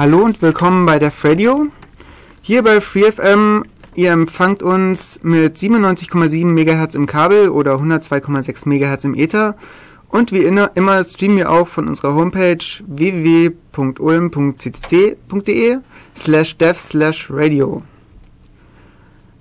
[0.00, 1.66] Hallo und willkommen bei der Radio.
[2.40, 9.14] Hier bei FreeFM, ihr empfangt uns mit 97,7 MHz im Kabel oder 102,6 MHz im
[9.14, 9.56] Ether.
[10.08, 15.78] Und wie immer streamen wir auch von unserer Homepage www.ulm.ccc.de
[16.16, 17.82] slash dev slash radio.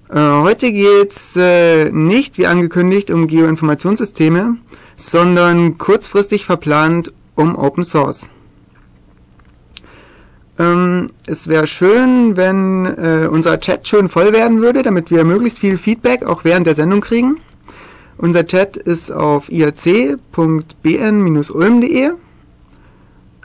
[0.09, 4.57] Äh, heute geht's äh, nicht, wie angekündigt, um Geoinformationssysteme,
[4.97, 8.29] sondern kurzfristig verplant um Open Source.
[10.59, 15.59] Ähm, es wäre schön, wenn äh, unser Chat schön voll werden würde, damit wir möglichst
[15.59, 17.37] viel Feedback auch während der Sendung kriegen.
[18.17, 22.09] Unser Chat ist auf iac.bn-ulm.de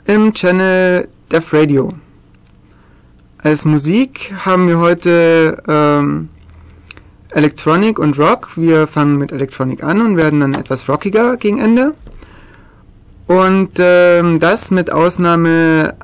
[0.07, 1.93] im Channel Def Radio.
[3.37, 6.27] Als Musik haben wir heute ähm,
[7.29, 8.57] Electronic und Rock.
[8.57, 11.93] Wir fangen mit Electronic an und werden dann etwas rockiger gegen Ende.
[13.27, 15.95] Und ähm, das mit Ausnahme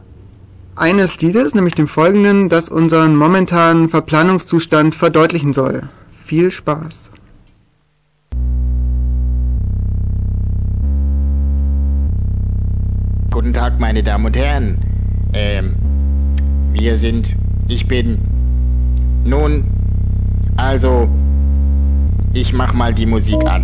[0.75, 5.83] eines Liedes, nämlich dem folgenden, das unseren momentanen Verplanungszustand verdeutlichen soll.
[6.25, 7.11] Viel Spaß!
[13.31, 14.77] Guten Tag, meine Damen und Herren.
[15.33, 15.75] Ähm,
[16.73, 17.35] wir sind,
[17.67, 18.19] ich bin,
[19.23, 19.63] nun,
[20.57, 21.09] also,
[22.33, 23.63] ich mach mal die Musik an.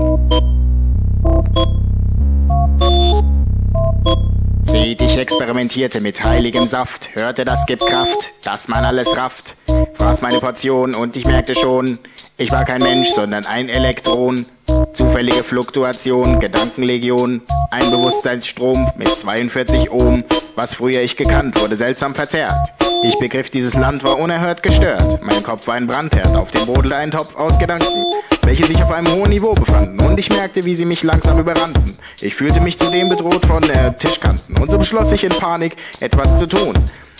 [4.67, 9.55] Seht, ich experimentierte mit heiligem Saft, hörte, das gibt Kraft, dass man alles rafft.
[9.93, 11.99] Fraß meine Portion und ich merkte schon,
[12.37, 14.45] ich war kein Mensch, sondern ein Elektron.
[14.93, 20.23] Zufällige Fluktuation, Gedankenlegion, ein Bewusstseinsstrom mit 42 Ohm.
[20.57, 22.73] Was früher ich gekannt, wurde seltsam verzerrt.
[23.03, 25.21] Ich begriff, dieses Land war unerhört gestört.
[25.21, 28.07] Mein Kopf war ein Brandherd, auf dem brodelte ein Topf aus Gedanken,
[28.41, 29.99] welche sich auf einem hohen Niveau befanden.
[29.99, 31.95] Und ich merkte, wie sie mich langsam überrannten.
[32.21, 34.57] Ich fühlte mich zudem bedroht von äh, Tischkanten.
[34.57, 36.73] Und so beschloss ich in Panik, etwas zu tun.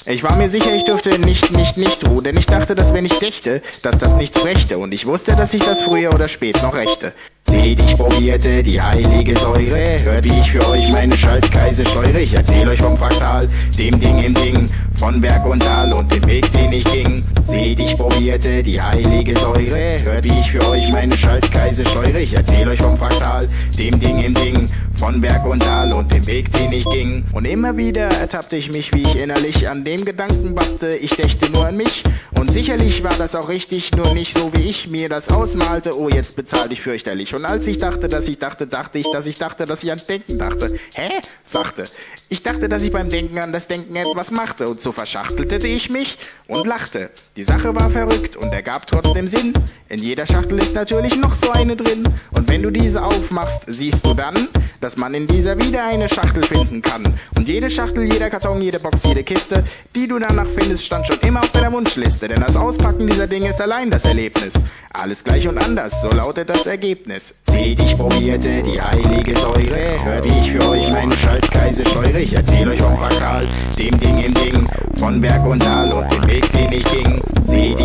[0.10, 3.04] Ich war mir sicher, ich dürfte nicht, nicht, nicht ruhen, denn ich dachte, dass wenn
[3.04, 4.78] ich dächte, dass das nichts brächte.
[4.78, 7.12] Und ich wusste, dass ich das früher oder spät noch rächte.
[7.44, 10.02] Seht, ich probierte die heilige Säure.
[10.02, 12.20] Hört, wie ich für euch meine Schaltkreise steuere.
[12.20, 16.26] Ich erzähl euch vom Fraktal, dem Ding in Ding, von Berg und Tal und dem
[16.26, 17.24] Weg, den ich ging.
[17.44, 19.98] Seht, ich probierte die heilige Säure.
[20.04, 22.20] Hört, wie ich für euch meine Schaltkreise steuere.
[22.20, 23.48] Ich erzähl euch vom Fraktal,
[23.78, 27.24] dem Ding in Ding, von Berg und Tal und dem Weg, den ich ging.
[27.32, 31.52] Und immer wieder ertappte ich mich, wie ich innerlich an dem Gedanken bappte, ich dächte
[31.52, 32.04] nur an mich.
[32.38, 35.98] Und sicherlich war das auch richtig, nur nicht so, wie ich mir das ausmalte.
[36.00, 37.36] Oh, jetzt bezahl ich fürchterlich.
[37.36, 40.02] Und als ich dachte, dass ich dachte, dachte ich, dass ich dachte, dass ich an
[40.08, 40.78] Denken dachte.
[40.96, 41.10] Hä?
[41.44, 41.86] sagte.
[42.30, 44.68] Ich dachte, dass ich beim Denken an das Denken etwas machte.
[44.68, 47.10] Und so verschachtelte ich mich und lachte.
[47.36, 49.54] Die Sache war verrückt und ergab trotzdem Sinn.
[49.90, 52.04] In jeder Schachtel ist natürlich noch so eine drin.
[52.32, 54.50] Und wenn du diese aufmachst, siehst du dann,
[54.82, 57.04] dass man in dieser wieder eine Schachtel finden kann.
[57.36, 59.64] Und jede Schachtel, jeder Karton, jede Box, jede Kiste,
[59.96, 62.28] die du danach findest, stand schon immer auf deiner Wunschliste.
[62.28, 64.54] Denn das Auspacken dieser Dinge ist allein das Erlebnis.
[64.94, 67.34] Alles gleich und anders, so lautet das Ergebnis.
[67.50, 70.04] Seht, ich probierte die heilige Säure.
[70.04, 72.20] Hört, wie ich für euch meine Schaltkreise steuere.
[72.20, 74.66] Ich erzähl euch vom Fraktal, dem Ding in Ding,
[74.96, 77.22] von Berg und Tal und dem Weg, den ich ging.
[77.44, 77.77] Seht,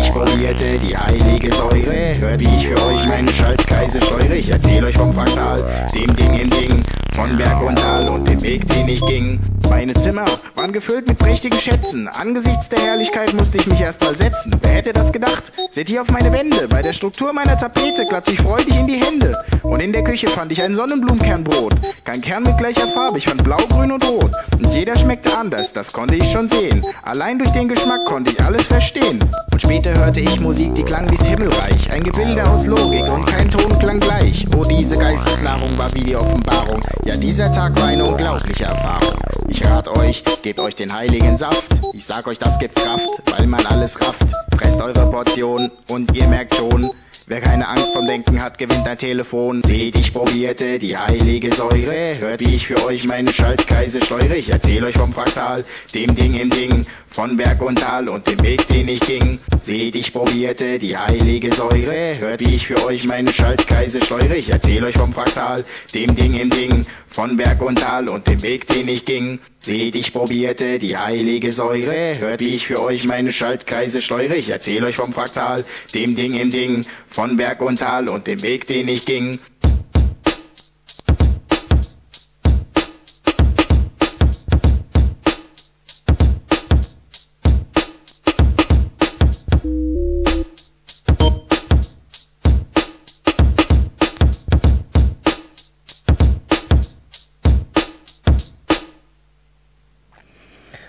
[0.53, 2.19] probierte die heilige Säure.
[2.19, 4.35] Hört, wie ich für euch meine Schaltkreise steuere.
[4.35, 6.81] Ich erzähl euch vom Fraktal, dem Ding in Ding,
[7.13, 9.39] von Berg und Tal und dem Weg, den ich ging.
[9.69, 10.25] Meine Zimmer
[10.55, 12.07] waren gefüllt mit prächtigen Schätzen.
[12.07, 14.55] Angesichts der Herrlichkeit musste ich mich erst mal setzen.
[14.61, 15.51] Wer hätte das gedacht?
[15.71, 16.67] Seht hier auf meine Wände.
[16.69, 19.37] Bei der Struktur meiner Tapete klappte ich freudig in die Hände.
[19.63, 21.73] Und in der Küche fand ich ein Sonnenblumenkernbrot.
[22.03, 24.31] Kein Kern mit gleicher Farbe, ich fand blau, grün und rot.
[24.53, 26.85] Und jeder schmeckte anders, das konnte ich schon sehen.
[27.01, 29.19] Allein durch den Geschmack konnte ich alles verstehen.
[29.51, 31.91] Und später hörte ich Musik, die klang bis himmelreich.
[31.91, 34.45] Ein Gebilde aus Logik und kein Ton klang gleich.
[34.55, 36.81] Oh, diese Geistesnahrung war wie die Offenbarung.
[37.05, 39.22] Ja, dieser Tag war eine unglaubliche Erfahrung.
[39.49, 41.81] Ich rat euch, gebt euch den heiligen Saft.
[41.93, 44.25] Ich sag euch, das gibt Kraft, weil man alles rafft.
[44.51, 46.91] Presst eure Portion und ihr merkt schon,
[47.25, 49.61] Wer keine Angst vom Denken hat, gewinnt ein Telefon.
[49.61, 52.11] Seht, ich probierte die heilige Säure.
[52.19, 54.35] Hört, wie ich für euch meine Schaltkreise steuere.
[54.35, 55.63] Ich erzähl euch vom Fraktal,
[55.95, 59.39] dem Ding in Ding, von Berg und Tal und dem Weg, den ich ging.
[59.61, 62.13] Seht, ich probierte die heilige Säure.
[62.19, 64.35] Hört, wie ich für euch meine Schaltkreise steuere.
[64.35, 65.63] Ich erzähl euch vom Fraktal,
[65.95, 69.39] dem Ding in Ding, von Berg und Tal und dem Weg, den ich ging.
[69.59, 72.19] Seht, ich probierte die heilige Säure.
[72.19, 74.35] Hört, wie ich für euch meine Schaltkreise steuere.
[74.35, 78.41] Ich erzähl euch vom Fraktal, dem Ding in Ding, von Berg und Tal und dem
[78.41, 79.39] Weg, den ich ging.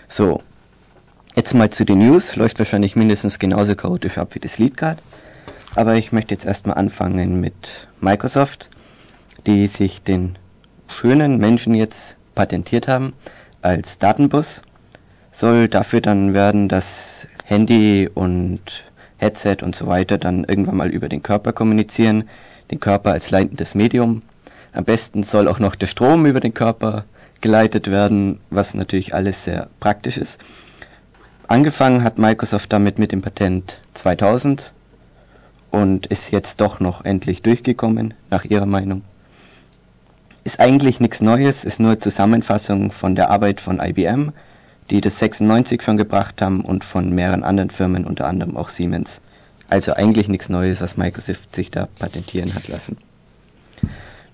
[0.09, 0.41] So,
[1.37, 2.37] Jetzt mal zu den News.
[2.37, 5.03] Läuft wahrscheinlich mindestens genauso chaotisch ab wie das Lied gerade.
[5.77, 8.71] Aber ich möchte jetzt erstmal anfangen mit Microsoft,
[9.47, 10.39] die sich den
[10.87, 13.13] schönen Menschen jetzt patentiert haben
[13.61, 14.63] als Datenbus.
[15.33, 18.85] Soll dafür dann werden, dass Handy und
[19.17, 22.29] Headset und so weiter dann irgendwann mal über den Körper kommunizieren,
[22.71, 24.23] den Körper als leitendes Medium.
[24.73, 27.05] Am besten soll auch noch der Strom über den Körper
[27.41, 30.39] geleitet werden, was natürlich alles sehr praktisch ist.
[31.49, 34.74] Angefangen hat Microsoft damit mit dem Patent 2000
[35.75, 39.03] und ist jetzt doch noch endlich durchgekommen, nach ihrer Meinung.
[40.45, 44.31] Ist eigentlich nichts Neues, ist nur Zusammenfassung von der Arbeit von IBM,
[44.91, 49.21] die das 96 schon gebracht haben und von mehreren anderen Firmen, unter anderem auch Siemens.
[49.69, 52.97] Also eigentlich nichts Neues, was Microsoft sich da patentieren hat lassen.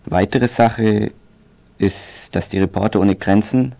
[0.04, 1.10] Weitere Sache
[1.78, 3.74] ist, dass die Reporter ohne Grenzen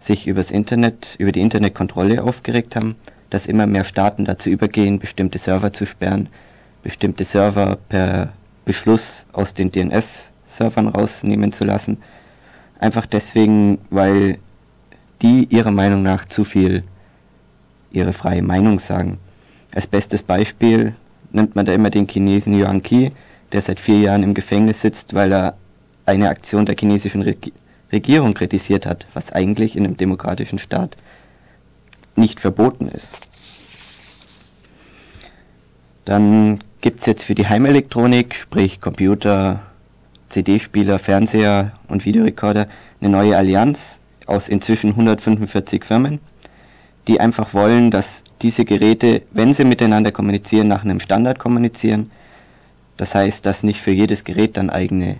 [0.00, 2.94] sich übers Internet, über die Internetkontrolle aufgeregt haben,
[3.28, 6.30] dass immer mehr Staaten dazu übergehen, bestimmte Server zu sperren,
[6.84, 8.32] bestimmte Server per
[8.64, 11.98] Beschluss aus den DNS-Servern rausnehmen zu lassen.
[12.78, 14.38] Einfach deswegen, weil
[15.22, 16.84] die ihrer Meinung nach zu viel
[17.90, 19.18] ihre freie Meinung sagen.
[19.74, 20.94] Als bestes Beispiel
[21.32, 23.12] nimmt man da immer den Chinesen Yuan Qi,
[23.52, 25.56] der seit vier Jahren im Gefängnis sitzt, weil er
[26.06, 27.52] eine Aktion der chinesischen Reg
[27.92, 30.96] Regierung kritisiert hat, was eigentlich in einem demokratischen Staat
[32.16, 33.14] nicht verboten ist.
[36.04, 39.60] Dann gibt es jetzt für die Heimelektronik, sprich Computer,
[40.28, 42.68] CD-Spieler, Fernseher und Videorekorder,
[43.00, 46.20] eine neue Allianz aus inzwischen 145 Firmen,
[47.08, 52.10] die einfach wollen, dass diese Geräte, wenn sie miteinander kommunizieren, nach einem Standard kommunizieren.
[52.98, 55.16] Das heißt, dass nicht für jedes Gerät dann eigene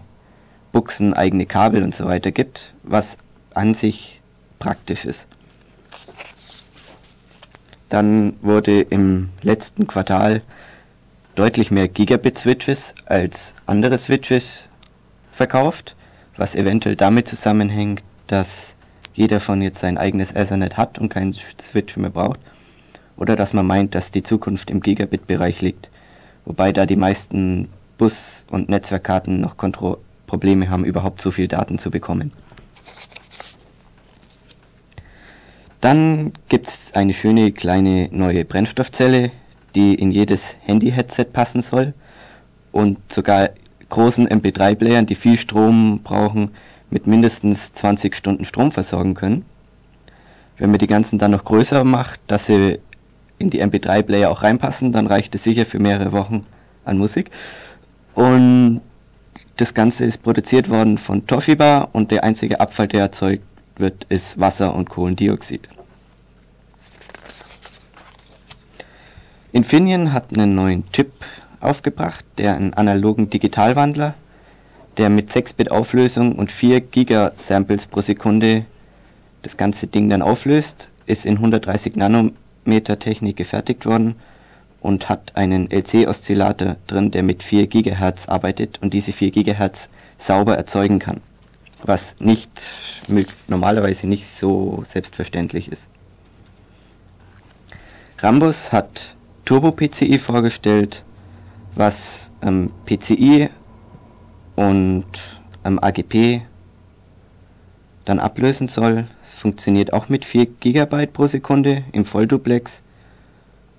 [0.71, 3.17] Buchsen, eigene Kabel und so weiter gibt, was
[3.55, 4.21] an sich
[4.59, 5.27] praktisch ist.
[7.89, 10.43] Dann wurde im letzten Quartal
[11.35, 14.69] deutlich mehr Gigabit-Switches als andere Switches
[15.33, 15.97] verkauft,
[16.37, 18.75] was eventuell damit zusammenhängt, dass
[19.15, 22.41] jeder schon jetzt sein eigenes Ethernet hat und keinen Switch mehr braucht,
[23.17, 25.89] oder dass man meint, dass die Zukunft im Gigabit-Bereich liegt,
[26.45, 31.79] wobei da die meisten Bus- und Netzwerkkarten noch Kontro Probleme haben, überhaupt so viel Daten
[31.79, 32.33] zu bekommen.
[35.81, 39.31] Dann gibt es eine schöne kleine neue Brennstoffzelle,
[39.75, 41.95] die in jedes Handy-Headset passen soll
[42.73, 43.51] und sogar
[43.89, 46.51] großen MP3-Playern, die viel Strom brauchen,
[46.91, 49.45] mit mindestens 20 Stunden Strom versorgen können.
[50.59, 52.79] Wenn man die ganzen dann noch größer macht, dass sie
[53.39, 56.47] in die MP3-Player auch reinpassen, dann reicht es sicher für mehrere Wochen
[56.85, 57.31] an Musik.
[58.15, 58.81] Und
[59.57, 63.45] das Ganze ist produziert worden von Toshiba und der einzige Abfall, der erzeugt
[63.77, 65.69] wird, ist Wasser und Kohlendioxid.
[69.55, 71.13] Infineon hat einen neuen Chip
[71.61, 74.15] aufgebracht, der einen analogen Digitalwandler,
[74.97, 78.65] der mit 6-Bit Auflösung und 4 Gigasamples pro Sekunde
[79.43, 84.17] das ganze Ding dann auflöst, ist in 130 Nanometer Technik gefertigt worden
[84.81, 90.57] und hat einen LC-Oszillator drin, der mit 4 GHz arbeitet und diese 4 GHz sauber
[90.57, 91.21] erzeugen kann,
[91.85, 92.51] was nicht
[93.47, 95.87] normalerweise nicht so selbstverständlich ist.
[98.19, 99.14] Rambus hat
[99.45, 101.05] Turbo-PCI vorgestellt,
[101.75, 103.49] was ähm, PCI
[104.57, 105.07] und
[105.65, 106.43] ähm, AGP
[108.05, 109.07] dann ablösen soll.
[109.23, 112.83] Es funktioniert auch mit 4 GB pro Sekunde im Vollduplex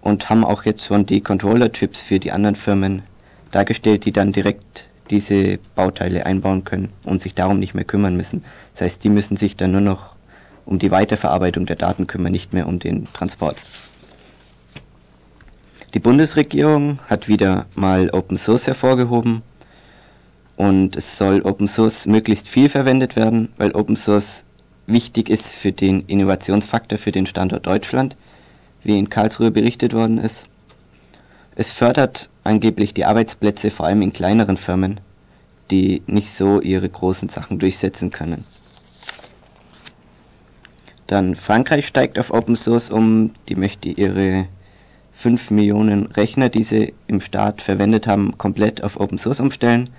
[0.02, 3.02] und haben auch jetzt schon die Controller-Chips für die anderen Firmen
[3.52, 8.44] dargestellt, die dann direkt diese Bauteile einbauen können und sich darum nicht mehr kümmern müssen.
[8.74, 10.16] Das heißt, die müssen sich dann nur noch
[10.66, 13.58] um die Weiterverarbeitung der Daten kümmern, nicht mehr um den Transport.
[15.96, 19.44] Die Bundesregierung hat wieder mal Open Source hervorgehoben
[20.58, 24.44] und es soll Open Source möglichst viel verwendet werden, weil Open Source
[24.88, 28.18] wichtig ist für den Innovationsfaktor für den Standort Deutschland,
[28.84, 30.48] wie in Karlsruhe berichtet worden ist.
[31.56, 35.00] Es fördert angeblich die Arbeitsplätze vor allem in kleineren Firmen,
[35.72, 38.44] die nicht so ihre großen Sachen durchsetzen können.
[41.08, 44.50] Dann Frankreich steigt auf Open Source um, die möchte ihre
[45.16, 49.90] 5 Millionen Rechner, die sie im Start verwendet haben, komplett auf Open Source umstellen.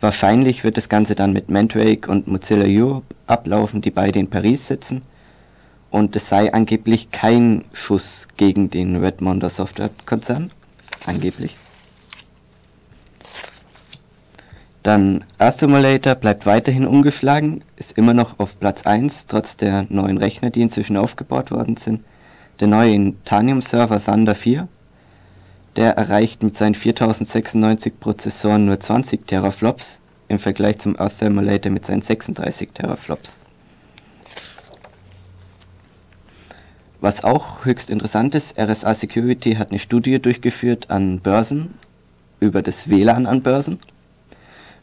[0.00, 4.66] Wahrscheinlich wird das Ganze dann mit Mandrake und Mozilla Europe ablaufen, die beide in Paris
[4.66, 5.02] sitzen.
[5.90, 10.50] Und es sei angeblich kein Schuss gegen den Redmonder Software-Konzern.
[11.06, 11.56] Angeblich.
[14.82, 20.18] Dann Earth Simulator bleibt weiterhin ungeschlagen, ist immer noch auf Platz 1, trotz der neuen
[20.18, 22.04] Rechner, die inzwischen aufgebaut worden sind.
[22.60, 24.68] Der neue Intanium-Server Thunder 4.
[25.76, 31.84] Der erreicht mit seinen 4096 Prozessoren nur 20 Teraflops im Vergleich zum Earth Thermulator mit
[31.84, 33.38] seinen 36 Teraflops.
[37.00, 41.74] Was auch höchst interessant ist, RSA Security hat eine Studie durchgeführt an Börsen
[42.40, 43.78] über das WLAN an Börsen,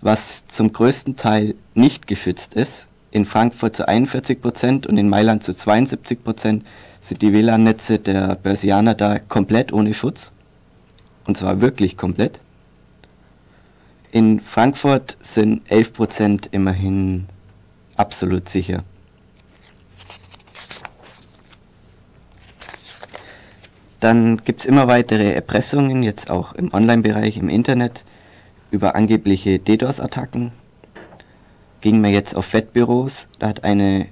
[0.02, 2.86] was zum größten Teil nicht geschützt ist.
[3.12, 6.66] In Frankfurt zu 41 Prozent und in Mailand zu 72 Prozent
[7.02, 10.32] sind die WLAN-Netze der Börsianer da komplett ohne Schutz.
[11.26, 12.40] Und zwar wirklich komplett.
[14.14, 17.26] In Frankfurt sind 11 Prozent immerhin
[17.98, 18.84] absolut sicher.
[24.00, 28.04] Dann gibt es immer weitere Erpressungen, jetzt auch im Online-Bereich, im Internet,
[28.72, 30.52] über angebliche DDoS-Attacken.
[31.82, 34.08] Ging mir jetzt auf Wettbüros, da hat eine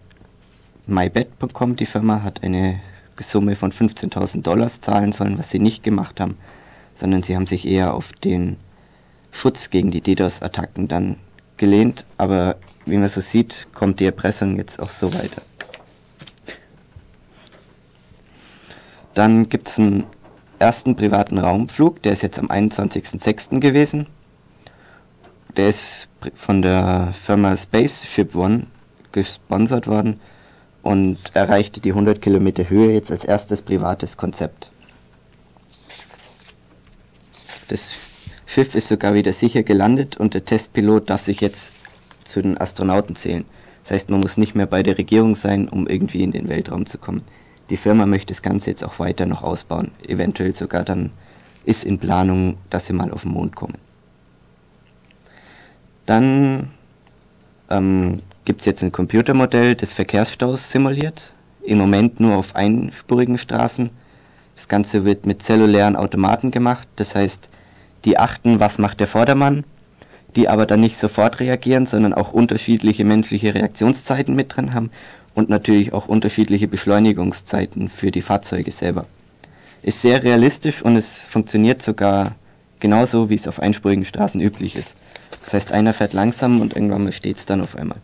[0.87, 2.79] MyBet.com, die Firma, hat eine
[3.19, 6.35] Summe von 15.000 Dollars zahlen sollen, was sie nicht gemacht haben,
[6.95, 8.57] sondern sie haben sich eher auf den
[9.31, 11.17] Schutz gegen die DDoS-Attacken dann
[11.57, 12.05] gelehnt.
[12.17, 15.43] Aber wie man so sieht, kommt die Erpressung jetzt auch so weiter.
[19.13, 20.05] Dann gibt es einen
[20.57, 23.59] ersten privaten Raumflug, der ist jetzt am 21.06.
[23.59, 24.07] gewesen.
[25.57, 28.67] Der ist von der Firma Spaceship One
[29.11, 30.19] gesponsert worden
[30.81, 34.71] und erreichte die 100 Kilometer Höhe jetzt als erstes privates Konzept.
[37.67, 37.93] Das
[38.45, 41.71] Schiff ist sogar wieder sicher gelandet und der Testpilot darf sich jetzt
[42.23, 43.45] zu den Astronauten zählen.
[43.83, 46.85] Das heißt, man muss nicht mehr bei der Regierung sein, um irgendwie in den Weltraum
[46.85, 47.23] zu kommen
[47.69, 49.91] die Firma möchte das Ganze jetzt auch weiter noch ausbauen.
[50.07, 51.11] Eventuell sogar dann
[51.65, 53.77] ist in Planung, dass sie mal auf den Mond kommen.
[56.09, 56.71] Dann
[57.69, 61.33] ähm, gibt es jetzt ein Computermodell des Verkehrsstaus simuliert.
[61.61, 63.91] Im Moment nur auf einspurigen Straßen.
[64.55, 66.87] Das Ganze wird mit zellulären Automaten gemacht.
[66.95, 67.49] Das heißt,
[68.05, 69.65] die achten, was macht der Vordermann,
[70.35, 74.89] die aber dann nicht sofort reagieren, sondern auch unterschiedliche menschliche Reaktionszeiten mit drin haben
[75.35, 79.05] und natürlich auch unterschiedliche Beschleunigungszeiten für die Fahrzeuge selber.
[79.83, 82.33] Ist sehr realistisch und es funktioniert sogar
[82.79, 84.95] genauso, wie es auf einspurigen Straßen üblich ist.
[85.43, 87.97] Das heißt, einer fährt langsam und irgendwann mal steht es dann auf einmal.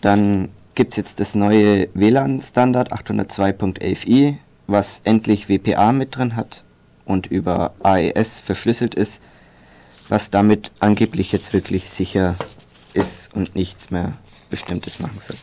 [0.00, 6.64] Dann gibt es jetzt das neue WLAN-Standard 802.11i, was endlich WPA mit drin hat
[7.04, 9.20] und über AES verschlüsselt ist,
[10.08, 12.36] was damit angeblich jetzt wirklich sicher
[12.92, 14.12] ist und nichts mehr
[14.50, 15.36] Bestimmtes machen soll.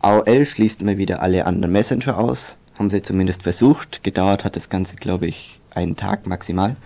[0.00, 4.04] AOL schließt immer wieder alle anderen Messenger aus, haben sie zumindest versucht.
[4.04, 6.76] Gedauert hat das Ganze, glaube ich, einen Tag maximal,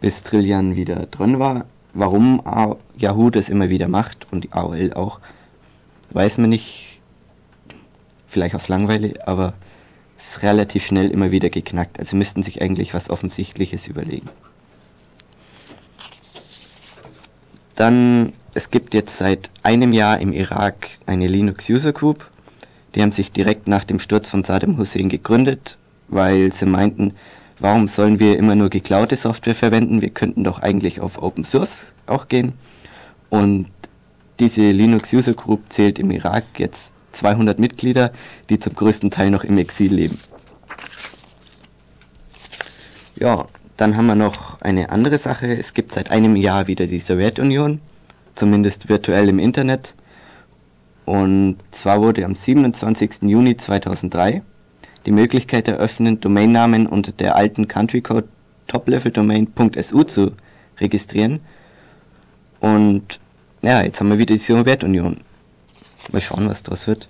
[0.00, 1.64] bis Trillian wieder drin war.
[1.92, 2.42] Warum
[2.96, 5.20] Yahoo das immer wieder macht und AOL auch,
[6.10, 7.00] weiß man nicht.
[8.26, 9.54] Vielleicht aus Langweile, aber
[10.16, 11.98] es ist relativ schnell immer wieder geknackt.
[11.98, 14.28] Also müssten sich eigentlich was Offensichtliches überlegen.
[17.74, 22.30] Dann, es gibt jetzt seit einem Jahr im Irak eine Linux User Group.
[22.94, 27.14] Die haben sich direkt nach dem Sturz von Saddam Hussein gegründet, weil sie meinten,
[27.60, 30.00] warum sollen wir immer nur geklaute Software verwenden?
[30.00, 32.54] Wir könnten doch eigentlich auf Open Source auch gehen.
[33.28, 33.70] Und
[34.40, 38.12] diese Linux User Group zählt im Irak jetzt 200 Mitglieder,
[38.48, 40.18] die zum größten Teil noch im Exil leben.
[43.16, 45.54] Ja, dann haben wir noch eine andere Sache.
[45.54, 47.80] Es gibt seit einem Jahr wieder die Sowjetunion,
[48.34, 49.94] zumindest virtuell im Internet.
[51.04, 53.22] Und zwar wurde am 27.
[53.22, 54.42] Juni 2003
[55.06, 58.28] die Möglichkeit eröffnet, Domainnamen unter der alten Country Code
[58.66, 60.32] topleveldomain.su zu
[60.78, 61.40] registrieren.
[62.60, 63.20] Und
[63.62, 65.18] ja, jetzt haben wir wieder die Sowjetunion.
[66.12, 67.08] Mal schauen, was daraus wird.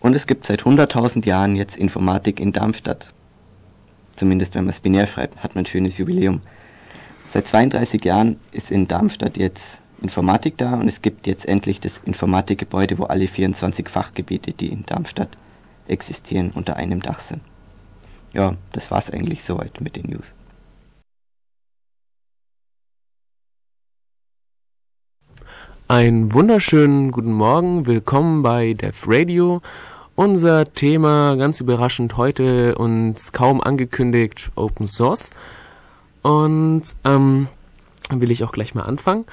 [0.00, 3.12] Und es gibt seit 100.000 Jahren jetzt Informatik in Darmstadt
[4.16, 6.40] zumindest wenn man es binär schreibt, hat man ein schönes Jubiläum.
[7.32, 12.00] Seit 32 Jahren ist in Darmstadt jetzt Informatik da und es gibt jetzt endlich das
[12.04, 15.28] Informatikgebäude, wo alle 24 Fachgebiete, die in Darmstadt
[15.88, 17.42] existieren, unter einem Dach sind.
[18.32, 20.34] Ja, das war's eigentlich soweit mit den News.
[25.88, 29.62] Einen wunderschönen guten Morgen, willkommen bei Dev Radio
[30.16, 35.30] unser Thema ganz überraschend heute und kaum angekündigt Open Source.
[36.22, 37.48] Und ähm,
[38.10, 39.26] will ich auch gleich mal anfangen.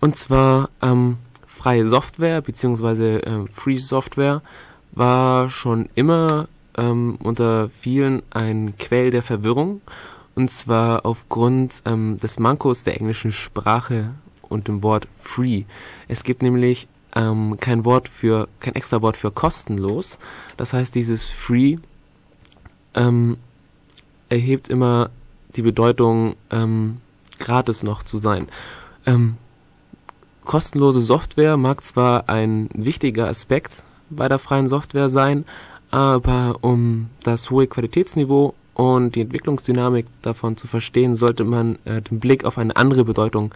[0.00, 4.40] Und zwar ähm, freie Software beziehungsweise äh, Free Software
[4.92, 9.80] war schon immer ähm, unter vielen ein Quell der Verwirrung.
[10.34, 14.14] Und zwar aufgrund ähm, des Mankos der englischen Sprache
[14.48, 15.64] und dem Wort free.
[16.08, 20.18] Es gibt nämlich ähm, kein Wort für, kein extra Wort für kostenlos.
[20.56, 21.78] Das heißt, dieses free
[22.94, 23.36] ähm,
[24.28, 25.10] erhebt immer
[25.56, 26.98] die Bedeutung, ähm,
[27.38, 28.46] gratis noch zu sein.
[29.06, 29.36] Ähm,
[30.44, 35.44] kostenlose Software mag zwar ein wichtiger Aspekt bei der freien Software sein,
[35.90, 42.20] aber um das hohe Qualitätsniveau und die Entwicklungsdynamik davon zu verstehen, sollte man äh, den
[42.20, 43.54] Blick auf eine andere Bedeutung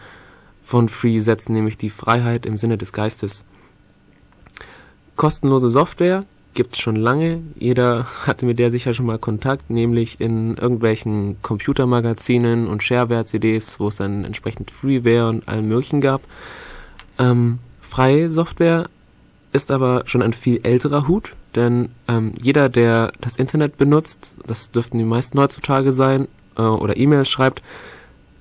[0.65, 3.45] von Free setzen, nämlich die Freiheit im Sinne des Geistes.
[5.17, 7.43] Kostenlose Software gibt's schon lange.
[7.59, 13.89] Jeder hatte mit der sicher schon mal Kontakt, nämlich in irgendwelchen Computermagazinen und Shareware-CDs, wo
[13.89, 16.23] es dann entsprechend Freeware und allem Möglichen gab.
[17.19, 18.87] Ähm, freie Software
[19.55, 24.71] ist aber schon ein viel älterer Hut, denn ähm, jeder, der das Internet benutzt, das
[24.71, 27.63] dürften die meisten heutzutage sein, äh, oder E-Mails schreibt,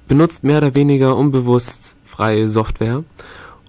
[0.07, 3.03] benutzt mehr oder weniger unbewusst freie Software.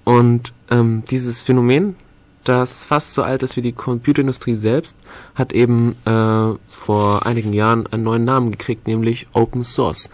[0.04, 1.96] Und ähm, dieses Phänomen,
[2.44, 4.96] das fast so alt ist wie die Computerindustrie selbst,
[5.34, 10.10] hat eben äh, vor einigen Jahren einen neuen Namen gekriegt, nämlich Open Source.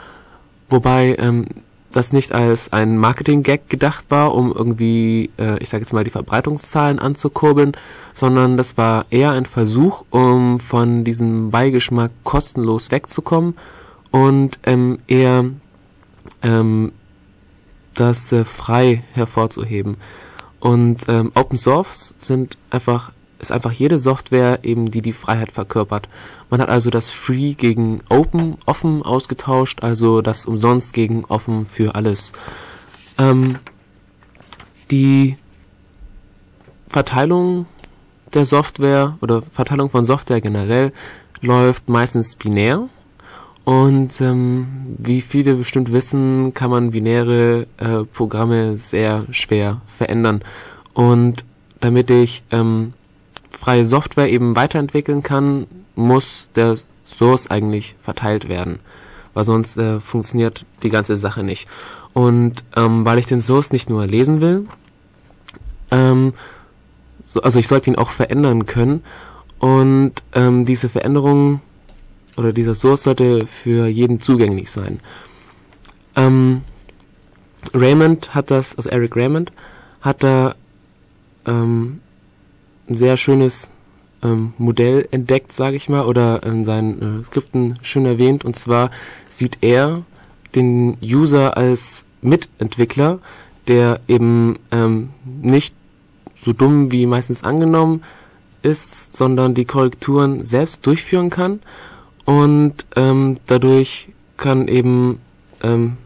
[0.68, 1.46] Wobei ähm,
[1.92, 6.10] das nicht als ein Marketing-Gag gedacht war, um irgendwie, äh, ich sage jetzt mal, die
[6.10, 7.72] Verbreitungszahlen anzukurbeln,
[8.14, 13.56] sondern das war eher ein Versuch, um von diesem Beigeschmack kostenlos wegzukommen
[14.10, 15.46] und ähm, eher
[16.42, 16.92] ähm,
[17.94, 19.96] das äh, frei hervorzuheben.
[20.60, 26.08] Und ähm, Open Source sind einfach ist einfach jede Software eben, die die Freiheit verkörpert.
[26.50, 31.94] Man hat also das Free gegen Open, offen ausgetauscht, also das umsonst gegen offen für
[31.94, 32.32] alles.
[33.18, 33.56] Ähm,
[34.90, 35.36] die
[36.88, 37.66] Verteilung
[38.34, 40.92] der Software oder Verteilung von Software generell
[41.40, 42.88] läuft meistens binär.
[43.64, 50.40] Und ähm, wie viele bestimmt wissen, kann man binäre äh, Programme sehr schwer verändern.
[50.94, 51.44] Und
[51.80, 52.94] damit ich ähm,
[53.50, 58.80] freie Software eben weiterentwickeln kann, muss der Source eigentlich verteilt werden.
[59.34, 61.68] Weil sonst äh, funktioniert die ganze Sache nicht.
[62.12, 64.66] Und ähm, weil ich den Source nicht nur lesen will,
[65.90, 66.32] ähm,
[67.22, 69.04] so, also ich sollte ihn auch verändern können.
[69.58, 71.60] Und ähm, diese Veränderungen
[72.36, 75.00] oder dieser Source sollte für jeden zugänglich sein.
[76.16, 76.62] Ähm,
[77.74, 79.52] Raymond hat das, also Eric Raymond,
[80.00, 80.54] hat da
[81.46, 82.00] ähm,
[82.90, 83.70] ein sehr schönes
[84.22, 88.44] ähm, Modell entdeckt, sage ich mal, oder in seinen äh, Skripten schön erwähnt.
[88.44, 88.90] Und zwar
[89.28, 90.02] sieht er
[90.54, 93.20] den User als Mitentwickler,
[93.68, 95.74] der eben ähm, nicht
[96.34, 98.02] so dumm wie meistens angenommen
[98.62, 101.60] ist, sondern die Korrekturen selbst durchführen kann
[102.24, 105.20] und ähm, dadurch kann eben
[105.62, 105.96] ähm,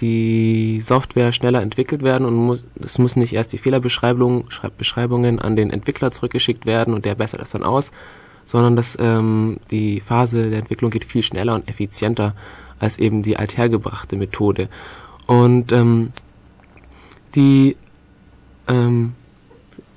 [0.00, 4.44] die Software schneller entwickelt werden und muss, es muss nicht erst die Fehlerbeschreibungen
[4.76, 7.90] Beschreibungen an den Entwickler zurückgeschickt werden und der bessert das dann aus,
[8.44, 12.34] sondern dass ähm, die Phase der Entwicklung geht viel schneller und effizienter
[12.78, 14.68] als eben die althergebrachte Methode.
[15.26, 16.12] Und ähm,
[17.34, 17.76] die
[18.68, 19.14] ähm,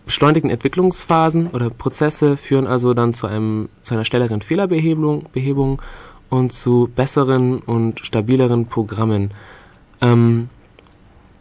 [0.06, 5.82] beschleunigten Entwicklungsphasen oder Prozesse führen also dann zu einem zu einer schnelleren Fehlerbehebung Behebung
[6.30, 9.32] und zu besseren und stabileren Programmen.
[10.02, 10.50] Ähm,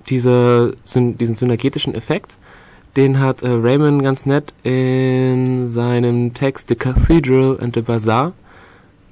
[0.09, 2.39] diese, diesen synergetischen Effekt,
[2.97, 8.33] den hat äh, Raymond ganz nett in seinem Text The Cathedral and the Bazaar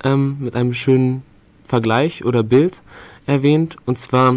[0.05, 1.23] ähm, mit einem schönen
[1.65, 2.83] Vergleich oder Bild
[3.27, 3.77] erwähnt.
[3.87, 4.35] Und zwar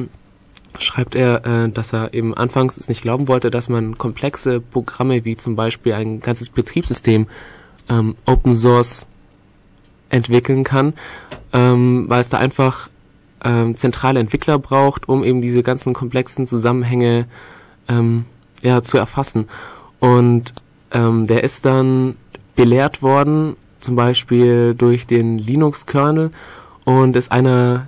[0.78, 5.26] schreibt er, äh, dass er eben anfangs es nicht glauben wollte, dass man komplexe Programme
[5.26, 7.28] wie zum Beispiel ein ganzes Betriebssystem
[7.90, 9.08] ähm, Open Source
[10.10, 10.94] entwickeln kann,
[11.54, 12.90] ähm, weil es da einfach
[13.44, 17.26] ähm, zentrale Entwickler braucht, um eben diese ganzen komplexen Zusammenhänge
[17.88, 18.26] ähm,
[18.62, 19.48] ja, zu erfassen.
[20.00, 20.54] Und
[20.92, 22.16] ähm, der ist dann
[22.56, 26.32] belehrt worden, zum Beispiel durch den Linux-Kernel
[26.84, 27.88] und ist einer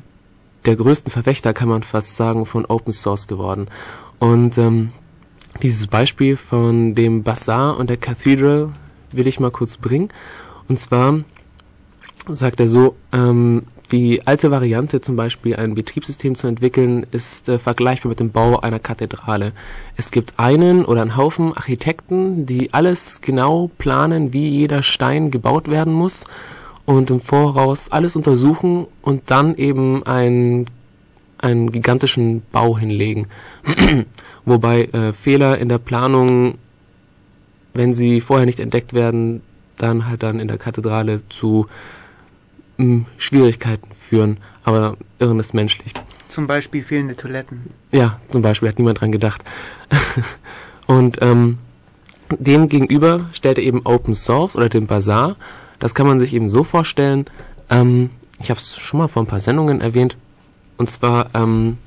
[0.65, 3.67] der größten Verfechter, kann man fast sagen, von Open Source geworden.
[4.19, 4.91] Und ähm,
[5.61, 8.69] dieses Beispiel von dem Bazaar und der Cathedral
[9.11, 10.09] will ich mal kurz bringen.
[10.67, 11.19] Und zwar
[12.27, 13.63] sagt er so, ähm,
[13.93, 18.60] die alte Variante, zum Beispiel ein Betriebssystem zu entwickeln, ist äh, vergleichbar mit dem Bau
[18.60, 19.53] einer Kathedrale.
[19.95, 25.69] Es gibt einen oder einen Haufen Architekten, die alles genau planen, wie jeder Stein gebaut
[25.69, 26.23] werden muss
[26.86, 30.65] und im Voraus alles untersuchen und dann eben ein
[31.38, 33.27] einen gigantischen Bau hinlegen.
[34.45, 36.56] Wobei äh, Fehler in der Planung,
[37.73, 39.41] wenn sie vorher nicht entdeckt werden,
[39.77, 41.67] dann halt dann in der Kathedrale zu
[42.77, 44.38] mh, Schwierigkeiten führen.
[44.63, 45.93] Aber Irren ist menschlich.
[46.27, 47.62] Zum Beispiel fehlende Toiletten.
[47.91, 49.43] Ja, zum Beispiel hat niemand dran gedacht.
[50.88, 51.57] Und ähm,
[52.39, 55.36] dem gegenüber stellt er eben Open Source oder den Bazaar.
[55.79, 57.25] Das kann man sich eben so vorstellen.
[57.69, 58.09] Ähm,
[58.39, 60.17] ich habe es schon mal vor ein paar Sendungen erwähnt.
[60.77, 61.77] Und zwar ähm,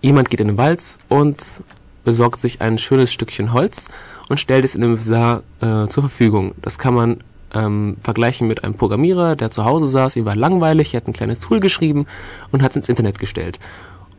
[0.00, 1.62] jemand geht in den Wald und
[2.04, 3.88] besorgt sich ein schönes Stückchen Holz
[4.28, 6.54] und stellt es in dem Bazaar äh, zur Verfügung.
[6.62, 7.18] Das kann man
[7.54, 11.12] ähm, vergleichen mit einem Programmierer, der zu Hause saß, ihm war langweilig, er hat ein
[11.12, 12.06] kleines Tool geschrieben
[12.52, 13.58] und hat es ins Internet gestellt.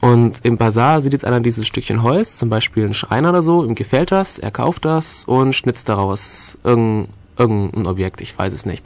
[0.02, 3.64] Und im Bazar sieht jetzt einer dieses Stückchen Holz, zum Beispiel ein Schreiner oder so,
[3.64, 8.66] ihm gefällt das, er kauft das und schnitzt daraus irgendein, irgendein Objekt, ich weiß es
[8.66, 8.84] nicht.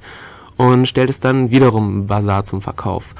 [0.57, 3.15] Und stellt es dann wiederum im Bazar zum Verkauf.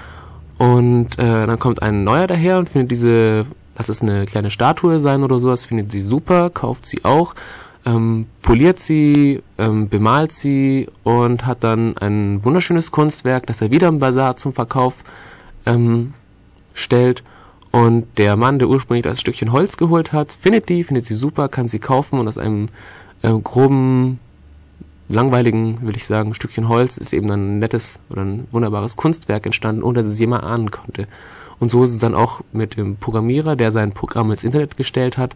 [0.58, 3.46] Und äh, dann kommt ein neuer daher und findet diese,
[3.78, 7.34] lass es eine kleine Statue sein oder sowas, findet sie super, kauft sie auch
[7.86, 13.88] ähm, poliert sie, ähm, bemalt sie und hat dann ein wunderschönes Kunstwerk, das er wieder
[13.88, 15.04] im Bazar zum Verkauf
[15.66, 16.14] ähm,
[16.74, 17.24] stellt.
[17.72, 21.50] Und der Mann, der ursprünglich das Stückchen Holz geholt hat, findet die, findet sie super,
[21.50, 22.68] kann sie kaufen und aus einem
[23.22, 24.20] äh, groben,
[25.10, 29.84] langweiligen, will ich sagen, Stückchen Holz ist eben ein nettes oder ein wunderbares Kunstwerk entstanden,
[29.84, 31.08] ohne dass es jemand ahnen konnte.
[31.60, 35.18] Und so ist es dann auch mit dem Programmierer, der sein Programm ins Internet gestellt
[35.18, 35.36] hat,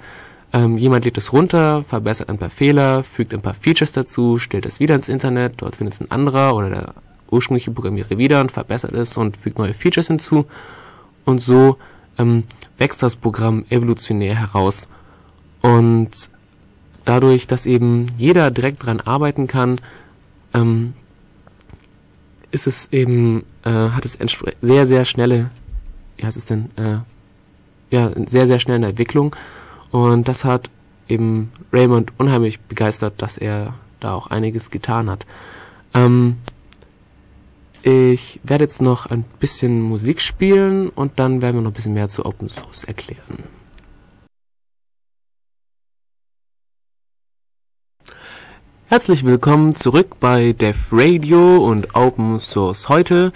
[0.51, 4.65] ähm, jemand lädt es runter, verbessert ein paar Fehler, fügt ein paar Features dazu, stellt
[4.65, 6.93] es wieder ins Internet, dort findet es ein anderer oder der
[7.29, 10.47] ursprüngliche Programmierer wieder und verbessert es und fügt neue Features hinzu.
[11.25, 11.77] Und so
[12.17, 12.45] ähm,
[12.79, 14.87] wächst das Programm evolutionär heraus.
[15.61, 16.29] Und
[17.05, 19.75] dadurch, dass eben jeder direkt dran arbeiten kann,
[20.55, 20.93] ähm,
[22.49, 24.17] ist es eben, äh, hat es
[24.61, 25.51] sehr, sehr schnelle,
[26.17, 26.97] wie heißt es denn, äh,
[27.91, 29.35] ja, sehr, sehr schnelle Entwicklung
[29.91, 30.69] und das hat
[31.07, 35.25] eben Raymond unheimlich begeistert, dass er da auch einiges getan hat.
[35.93, 36.37] Ähm,
[37.81, 41.93] ich werde jetzt noch ein bisschen Musik spielen und dann werden wir noch ein bisschen
[41.93, 43.43] mehr zu Open Source erklären.
[48.87, 53.31] Herzlich willkommen zurück bei Dev Radio und Open Source heute.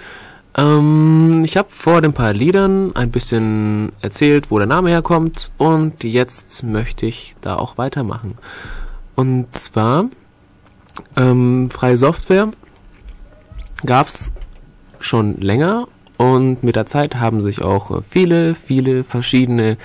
[0.56, 6.04] Ähm, ich habe vor den paar Liedern ein bisschen erzählt, wo der Name herkommt und
[6.04, 8.36] jetzt möchte ich da auch weitermachen.
[9.16, 10.06] Und zwar
[11.16, 12.50] ähm, freie Software
[13.84, 14.32] gab's
[15.00, 19.76] schon länger und mit der Zeit haben sich auch viele, viele verschiedene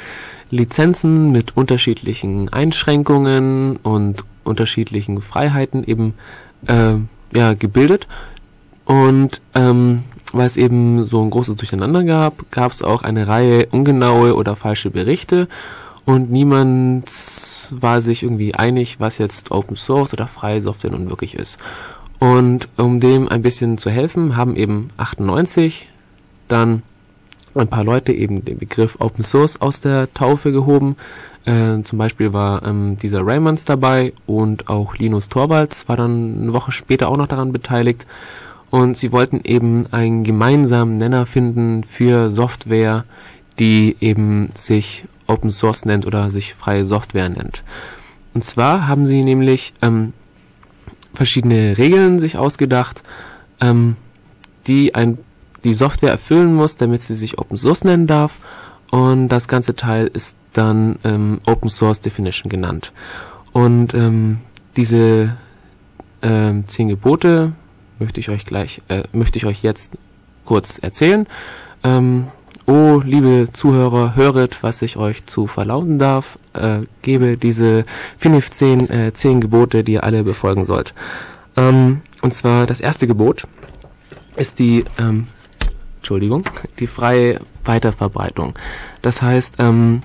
[0.52, 6.14] Lizenzen mit unterschiedlichen Einschränkungen und unterschiedlichen Freiheiten eben
[6.68, 6.96] äh,
[7.36, 8.08] ja, gebildet.
[8.86, 10.04] Und ähm,
[10.34, 14.56] weil es eben so ein großes Durcheinander gab, gab es auch eine Reihe ungenaue oder
[14.56, 15.48] falsche Berichte
[16.06, 17.06] und niemand
[17.72, 21.60] war sich irgendwie einig, was jetzt Open Source oder freie Software nun wirklich ist.
[22.18, 25.88] Und um dem ein bisschen zu helfen, haben eben 98
[26.48, 26.82] dann
[27.56, 30.96] ein paar Leute eben den Begriff Open Source aus der Taufe gehoben.
[31.46, 36.54] Äh, zum Beispiel war ähm, dieser Raymonds dabei und auch Linus Torvalds war dann eine
[36.54, 38.06] Woche später auch noch daran beteiligt
[38.70, 43.06] und sie wollten eben einen gemeinsamen Nenner finden für Software,
[43.58, 47.64] die eben sich Open Source nennt oder sich freie Software nennt.
[48.34, 50.14] Und zwar haben sie nämlich ähm,
[51.14, 53.04] verschiedene Regeln sich ausgedacht,
[53.60, 53.96] ähm,
[54.68, 55.18] die ein,
[55.64, 58.38] die Software erfüllen muss, damit sie sich Open Source nennen darf.
[58.92, 62.92] Und das ganze Teil ist dann ähm, Open Source Definition genannt.
[63.52, 64.40] Und ähm,
[64.78, 65.36] diese
[66.22, 67.54] ähm, zehn Gebote
[68.00, 69.98] möchte ich euch gleich, äh, möchte ich euch jetzt
[70.46, 71.28] kurz erzählen.
[71.84, 72.28] Ähm,
[72.66, 76.40] oh, liebe Zuhörer, höret, was ich euch zu verlauten darf.
[76.54, 77.86] Äh, gebe diese
[78.18, 80.94] 15 äh, 10 Gebote, die ihr alle befolgen sollt.
[81.58, 83.48] Ähm, und zwar das erste Gebot
[84.36, 85.28] ist die, ähm,
[85.98, 86.44] Entschuldigung,
[86.80, 88.54] die freie Weiterverbreitung.
[89.02, 90.02] Das heißt, ähm,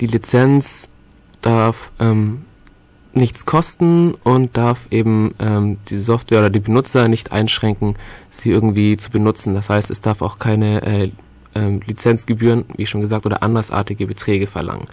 [0.00, 0.88] die Lizenz
[1.42, 2.44] darf ähm,
[3.16, 7.94] nichts kosten und darf eben ähm, die Software oder die Benutzer nicht einschränken,
[8.30, 9.54] sie irgendwie zu benutzen.
[9.54, 11.10] Das heißt, es darf auch keine äh,
[11.54, 14.86] äh, Lizenzgebühren, wie schon gesagt, oder andersartige Beträge verlangen.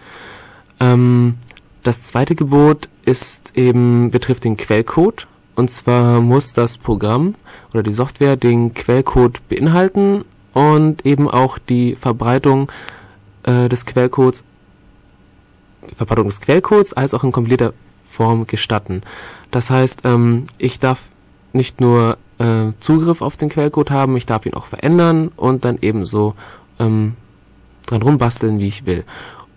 [0.79, 1.35] Ähm,
[1.83, 5.27] das zweite Gebot ist eben betrifft den Quellcode.
[5.55, 7.35] Und zwar muss das Programm
[7.73, 12.71] oder die Software den Quellcode beinhalten und eben auch die Verbreitung
[13.43, 14.43] äh, des Quellcodes,
[15.95, 17.73] Verbreitung des Quellcodes als auch ein kompletter
[18.11, 19.01] Form gestatten.
[19.49, 21.09] Das heißt, ähm, ich darf
[21.53, 25.77] nicht nur äh, Zugriff auf den Quellcode haben, ich darf ihn auch verändern und dann
[25.81, 26.35] ebenso
[26.79, 27.15] ähm,
[27.85, 29.03] dran rumbasteln, wie ich will.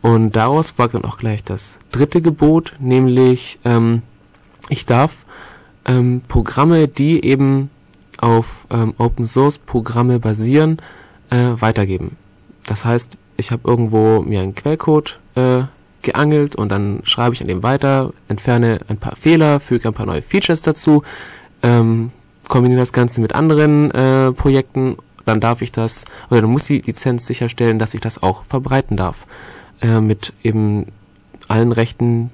[0.03, 4.03] Und daraus folgt dann auch gleich das dritte Gebot, nämlich ähm,
[4.69, 5.25] ich darf
[5.87, 7.71] ähm, Programme, die eben
[8.19, 10.79] auf ähm, Open Source Programme basieren,
[11.31, 12.17] äh, weitergeben.
[12.67, 15.63] Das heißt, ich habe irgendwo mir einen Quellcode äh,
[16.05, 20.07] geangelt und dann schreibe ich an dem weiter, entferne ein paar Fehler, füge ein paar
[20.07, 21.03] neue Features dazu,
[21.63, 22.13] ähm,
[22.49, 26.81] kombiniere das Ganze mit anderen äh, Projekten, dann darf ich das, oder dann muss die
[26.81, 29.27] Lizenz sicherstellen, dass ich das auch verbreiten darf.
[29.81, 30.87] Äh, mit eben
[31.49, 32.31] allen Rechten,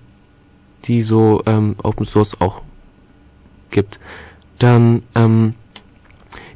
[0.85, 2.63] die so ähm, Open Source auch
[3.71, 3.99] gibt.
[4.59, 5.55] Dann ähm,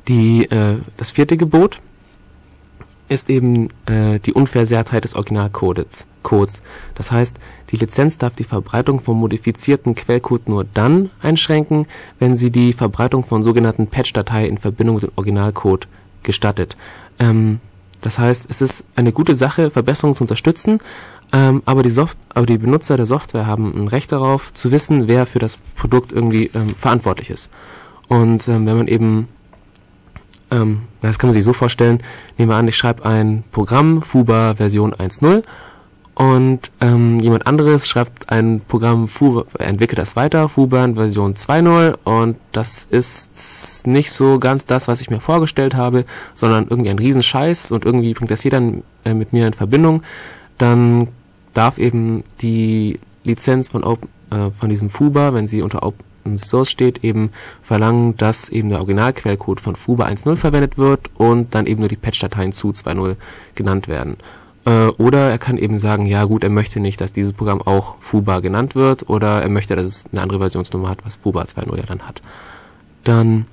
[0.09, 1.81] die, äh, das vierte Gebot
[3.09, 6.07] ist eben äh, die Unversehrtheit des Originalcodes.
[6.25, 6.63] Codes.
[6.97, 7.37] Das heißt,
[7.71, 11.87] die Lizenz darf die Verbreitung von modifizierten Quellcode nur dann einschränken,
[12.19, 15.87] wenn sie die Verbreitung von sogenannten Patch-Dateien in Verbindung mit dem Originalcode
[16.25, 16.77] gestattet.
[17.21, 17.61] Ähm,
[18.01, 20.81] das heißt, es ist eine gute Sache, Verbesserungen zu unterstützen,
[21.33, 25.09] ähm, aber, die Soft aber die Benutzer der Software haben ein Recht darauf, zu wissen,
[25.09, 27.51] wer für das Produkt irgendwie ähm, verantwortlich ist.
[28.09, 29.29] Und ähm, wenn man eben
[30.51, 32.03] ähm, das kann man sich so vorstellen,
[32.39, 35.43] nehmen wir an, ich schreibe ein Programm, FUBA Version 1.0
[36.15, 41.97] und ähm, jemand anderes schreibt ein Programm, FUBA, entwickelt das weiter, FUBA in Version 2.0
[42.05, 47.01] und das ist nicht so ganz das, was ich mir vorgestellt habe, sondern irgendwie ein
[47.01, 48.63] Riesenscheiß und irgendwie bringt das jeder
[49.05, 50.03] äh, mit mir in Verbindung,
[50.57, 51.09] dann
[51.53, 56.71] darf eben die Lizenz von, Open, äh, von diesem FUBA, wenn sie unter Open Source
[56.71, 61.81] steht, eben verlangen, dass eben der Originalquellcode von FUBA 1.0 verwendet wird und dann eben
[61.81, 63.17] nur die Patch-Dateien zu 2.0
[63.57, 64.17] genannt werden.
[64.65, 67.97] Äh, oder er kann eben sagen, ja gut, er möchte nicht, dass dieses Programm auch
[68.01, 71.77] FUBA genannt wird oder er möchte, dass es eine andere Versionsnummer hat, was FUBA 2.0
[71.77, 72.23] ja dann hat.
[73.05, 73.47] Dann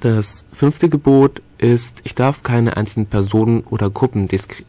[0.00, 4.64] das fünfte Gebot ist, ich darf keine einzelnen Personen oder Gruppen disk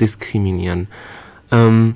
[0.00, 0.88] diskriminieren.
[1.50, 1.94] Ähm,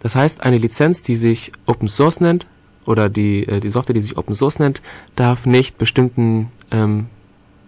[0.00, 2.46] das heißt, eine Lizenz, die sich Open Source nennt,
[2.84, 4.80] oder die, äh, die Software, die sich Open Source nennt,
[5.14, 7.06] darf nicht bestimmten ähm,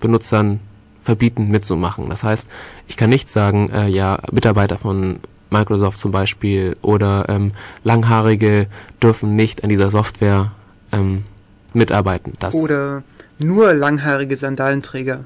[0.00, 0.60] Benutzern
[1.02, 2.08] verbieten mitzumachen.
[2.08, 2.48] Das heißt,
[2.88, 7.52] ich kann nicht sagen, äh, ja, Mitarbeiter von Microsoft zum Beispiel oder ähm,
[7.84, 8.66] Langhaarige
[9.02, 10.52] dürfen nicht an dieser Software
[10.92, 11.24] ähm,
[11.72, 12.34] mitarbeiten.
[12.38, 13.02] Das oder
[13.38, 15.24] nur langhaarige Sandalenträger.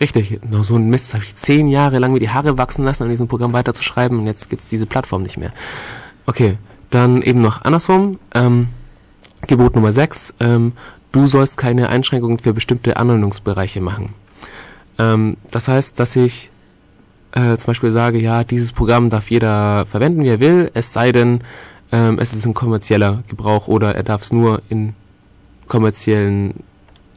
[0.00, 1.14] Richtig, nur so ein Mist.
[1.14, 4.26] Habe ich zehn Jahre lang mir die Haare wachsen lassen, an diesem Programm weiterzuschreiben und
[4.26, 5.52] jetzt gibt's diese Plattform nicht mehr.
[6.26, 6.58] Okay,
[6.90, 8.18] dann eben noch andersrum.
[8.34, 8.68] Ähm,
[9.46, 10.72] Gebot Nummer 6, ähm,
[11.12, 14.14] du sollst keine Einschränkungen für bestimmte Anwendungsbereiche machen.
[14.98, 16.50] Ähm, das heißt, dass ich
[17.32, 21.12] äh, zum Beispiel sage, ja, dieses Programm darf jeder verwenden, wie er will, es sei
[21.12, 21.40] denn,
[21.92, 24.94] ähm, es ist ein kommerzieller Gebrauch oder er darf es nur in
[25.68, 26.62] kommerziellen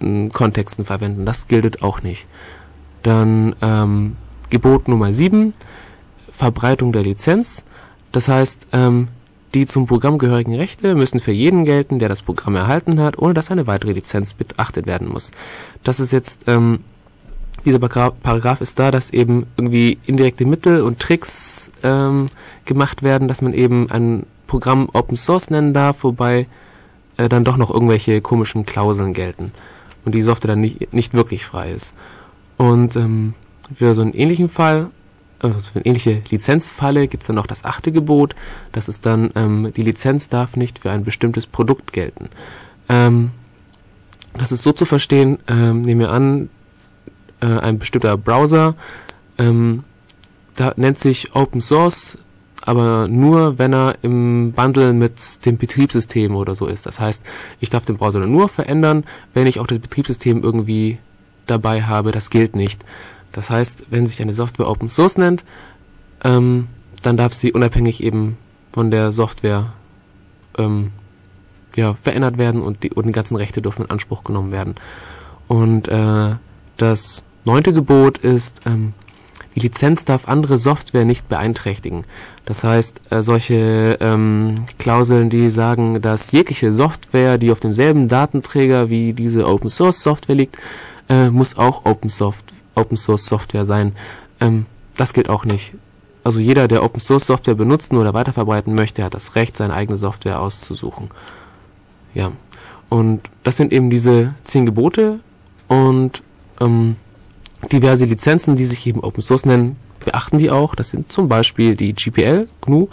[0.02, 1.26] äh, Kontexten verwenden.
[1.26, 2.28] Das gilt auch nicht.
[3.04, 4.18] Dann ähm,
[4.50, 5.54] Gebot Nummer 7,
[6.30, 7.64] Verbreitung der Lizenz.
[8.12, 9.08] Das heißt, ähm,
[9.54, 13.34] die zum Programm gehörigen Rechte müssen für jeden gelten, der das Programm erhalten hat, ohne
[13.34, 15.32] dass eine weitere Lizenz beachtet werden muss.
[15.84, 16.80] Das ist jetzt, ähm,
[17.66, 22.28] dieser Paragraph ist da, dass eben irgendwie indirekte Mittel und Tricks ähm,
[22.66, 26.48] gemacht werden, dass man eben ein Programm Open Source nennen darf, wobei
[27.18, 29.52] äh, dann doch noch irgendwelche komischen Klauseln gelten
[30.06, 31.96] und die Software dann nicht, nicht wirklich frei ist.
[32.58, 33.34] Und ähm,
[33.74, 34.90] für so einen ähnlichen Fall
[35.42, 38.36] also für eine ähnliche Lizenzfalle gibt es dann noch das achte Gebot.
[38.72, 42.30] Das ist dann, ähm, die Lizenz darf nicht für ein bestimmtes Produkt gelten.
[42.90, 43.32] Ähm,
[44.38, 46.50] das ist so zu verstehen, ähm, nehmen wir an,
[47.42, 48.76] äh, ein bestimmter Browser
[49.40, 49.84] ähm,
[50.56, 52.18] da nennt sich Open Source,
[52.66, 56.86] aber nur, wenn er im Bundle mit dem Betriebssystem oder so ist.
[56.86, 57.24] Das heißt,
[57.62, 61.00] ich darf den Browser nur verändern, wenn ich auch das Betriebssystem irgendwie
[61.48, 62.12] dabei habe.
[62.12, 62.84] Das gilt nicht.
[63.32, 65.46] Das heißt, wenn sich eine Software Open Source nennt,
[66.26, 66.68] ähm,
[67.02, 68.38] dann darf sie unabhängig eben
[68.74, 69.72] von der Software
[70.58, 70.92] ähm,
[71.78, 74.76] ja, verändert werden und die, und die ganzen Rechte dürfen in Anspruch genommen werden.
[75.48, 76.36] Und äh,
[76.76, 78.94] das neunte Gebot ist, ähm,
[79.56, 82.06] die Lizenz darf andere Software nicht beeinträchtigen.
[82.46, 88.90] Das heißt, äh, solche ähm, Klauseln, die sagen, dass jegliche Software, die auf demselben Datenträger
[88.90, 90.58] wie diese Open Source Software liegt,
[91.10, 93.94] äh, muss auch Open Software Open Source Software sein.
[94.40, 95.74] Ähm, das gilt auch nicht.
[96.24, 99.98] Also jeder, der Open Source Software benutzen oder weiterverbreiten möchte, hat das Recht, seine eigene
[99.98, 101.10] Software auszusuchen.
[102.14, 102.32] Ja.
[102.90, 105.20] Und das sind eben diese zehn Gebote
[105.68, 106.24] und
[106.60, 106.96] ähm,
[107.72, 110.76] diverse Lizenzen, die sich eben Open Source nennen, beachten die auch.
[110.76, 112.88] Das sind zum Beispiel die GPL, GNU,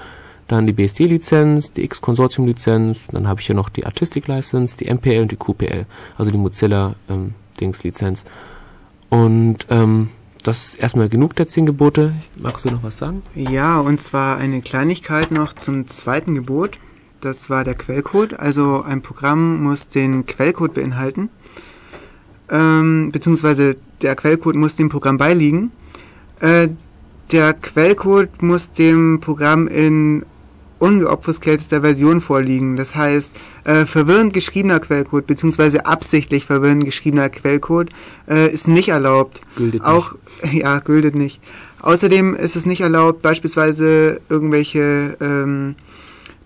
[0.49, 5.33] dann die BSD-Lizenz, die X-Konsortium-Lizenz, dann habe ich hier noch die Artistic-License, die MPL und
[5.33, 8.25] die QPL, also die Mozilla-Dings-Lizenz.
[8.25, 8.31] Ähm,
[9.09, 10.09] und ähm,
[10.43, 12.15] das ist erstmal genug der zehn Gebote.
[12.37, 13.23] Magst du noch was sagen?
[13.35, 16.79] Ja, und zwar eine Kleinigkeit noch zum zweiten Gebot.
[17.21, 18.39] Das war der Quellcode.
[18.39, 21.31] Also ein Programm muss den Quellcode beinhalten.
[22.51, 25.73] Ähm, beziehungsweise der Quellcode muss dem Programm beiliegen.
[26.41, 26.69] Äh,
[27.33, 30.25] der Quellcode muss dem Programm in
[30.79, 32.77] ungeobfuscateter Version vorliegen.
[32.77, 33.33] Das heißt,
[33.65, 37.91] äh, verwirrend geschriebener Quellcode beziehungsweise absichtlich verwirrend geschriebener Quellcode
[38.29, 39.41] äh, ist nicht erlaubt.
[39.57, 40.15] Gültet Auch
[40.53, 41.41] ja, gültet nicht.
[41.81, 45.77] Außerdem ist es nicht erlaubt, beispielsweise irgendwelche ähm,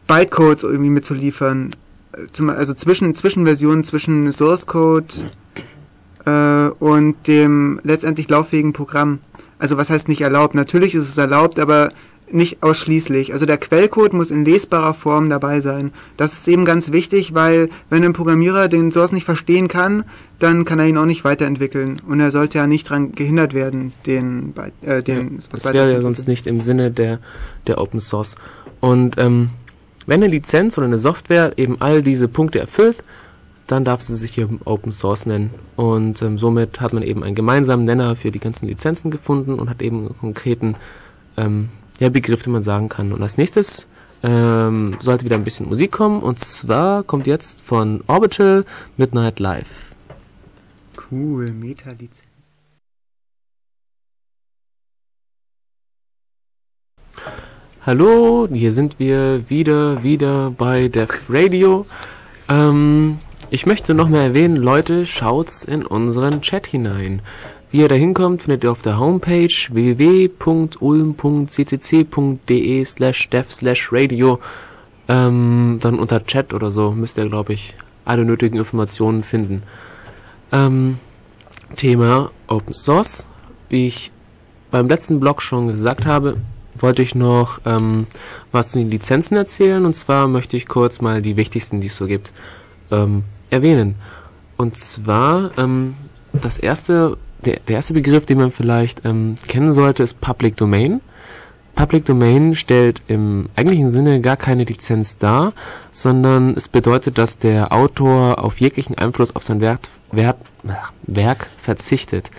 [0.07, 1.71] Bytecodes irgendwie mitzuliefern.
[2.13, 5.07] Äh, zum- Also zwischen Zwischenversionen zwischen Source Code
[6.27, 9.19] äh, und dem letztendlich lauffähigen Programm.
[9.59, 10.55] Also was heißt nicht erlaubt?
[10.55, 11.91] Natürlich ist es erlaubt, aber
[12.33, 13.33] nicht ausschließlich.
[13.33, 15.93] Also der Quellcode muss in lesbarer Form dabei sein.
[16.17, 20.05] Das ist eben ganz wichtig, weil wenn ein Programmierer den Source nicht verstehen kann,
[20.39, 21.97] dann kann er ihn auch nicht weiterentwickeln.
[22.07, 26.01] Und er sollte ja nicht daran gehindert werden, den, äh, den was Das wäre ja
[26.01, 27.19] sonst nicht im Sinne der,
[27.67, 28.37] der Open Source.
[28.81, 29.51] Und ähm,
[30.07, 33.05] wenn eine Lizenz oder eine Software eben all diese Punkte erfüllt,
[33.71, 35.51] dann darf sie sich eben Open Source nennen.
[35.77, 39.71] Und ähm, somit hat man eben einen gemeinsamen Nenner für die ganzen Lizenzen gefunden und
[39.71, 40.75] hat eben einen konkreten
[41.37, 43.13] ähm, ja, Begriff, den man sagen kann.
[43.13, 43.87] Und als nächstes
[44.23, 46.21] ähm, sollte wieder ein bisschen Musik kommen.
[46.21, 48.65] Und zwar kommt jetzt von Orbital
[48.97, 49.95] Midnight Live.
[51.11, 52.25] Cool, Meta-Lizenz.
[57.87, 61.87] Hallo, hier sind wir wieder, wieder bei Def Radio.
[62.49, 63.19] Ähm,
[63.51, 67.21] ich möchte noch mal erwähnen, Leute, schaut's in unseren Chat hinein.
[67.71, 70.35] Wie ihr da hinkommt, findet ihr auf der Homepage www.ulm.ccc.de
[72.85, 74.39] slash dev slash radio.
[75.09, 79.63] Ähm, dann unter Chat oder so müsst ihr, glaube ich, alle nötigen Informationen finden.
[80.53, 80.99] Ähm,
[81.77, 83.27] Thema Open Source.
[83.69, 84.13] Wie ich
[84.71, 86.37] beim letzten Blog schon gesagt habe,
[86.77, 88.07] wollte ich noch ähm,
[88.53, 89.85] was zu den Lizenzen erzählen.
[89.85, 92.33] Und zwar möchte ich kurz mal die wichtigsten, die es so gibt,
[92.91, 93.97] ähm, erwähnen.
[94.57, 95.95] Und zwar ähm,
[96.33, 101.01] das erste, der, der erste Begriff, den man vielleicht ähm, kennen sollte, ist Public Domain.
[101.75, 105.55] Public Domain stellt im eigentlichen Sinne gar keine Lizenz dar,
[105.93, 109.81] sondern es bedeutet, dass der Autor auf jeglichen Einfluss auf sein Werk,
[110.13, 110.37] Werk,
[111.05, 112.31] Werk verzichtet.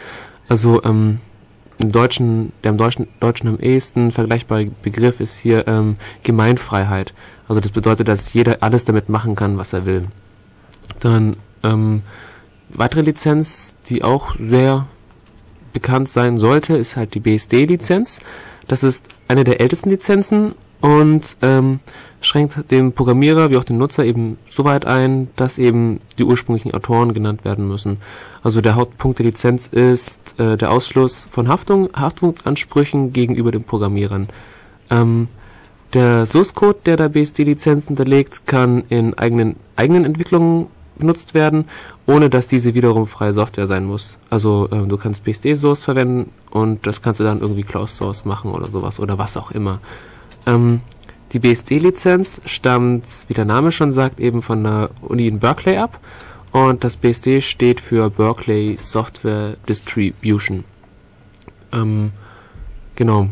[0.48, 1.20] Also ähm,
[1.80, 7.14] im Deutschen, der im Deutschen, Deutschen am ehesten vergleichbare Begriff ist hier ähm, Gemeinfreiheit.
[7.48, 10.08] Also das bedeutet, dass jeder alles damit machen kann, was er will.
[11.00, 12.02] Dann ähm,
[12.70, 14.88] weitere Lizenz, die auch sehr
[15.74, 18.20] bekannt sein sollte, ist halt die BSD-Lizenz.
[18.68, 21.80] Das ist eine der ältesten Lizenzen und ähm,
[22.22, 26.74] schränkt den Programmierer wie auch den Nutzer eben so weit ein, dass eben die ursprünglichen
[26.74, 27.98] Autoren genannt werden müssen.
[28.44, 34.28] Also der Hauptpunkt der Lizenz ist äh, der Ausschluss von Haftung, Haftungsansprüchen gegenüber den Programmierern.
[34.90, 35.28] Ähm,
[35.94, 41.66] der Source Code, der der BSD-Lizenz hinterlegt, kann in eigenen, Entwicklungen benutzt werden,
[42.06, 44.18] ohne dass diese wiederum freie Software sein muss.
[44.30, 48.52] Also ähm, du kannst BSD-Source verwenden und das kannst du dann irgendwie Closed Source machen
[48.52, 49.80] oder sowas oder was auch immer.
[50.46, 50.82] Ähm,
[51.32, 56.00] die BSD-Lizenz stammt, wie der Name schon sagt, eben von der Uni in Berkeley ab
[56.52, 60.66] und das BSD steht für Berkeley Software Distribution.
[61.72, 62.12] Ähm,
[62.96, 63.30] genau.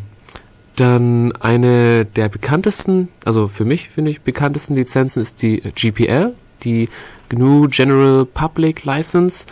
[0.79, 6.87] Dann eine der bekanntesten, also für mich finde ich bekanntesten Lizenzen ist die GPL, die
[7.27, 9.45] GNU General Public License.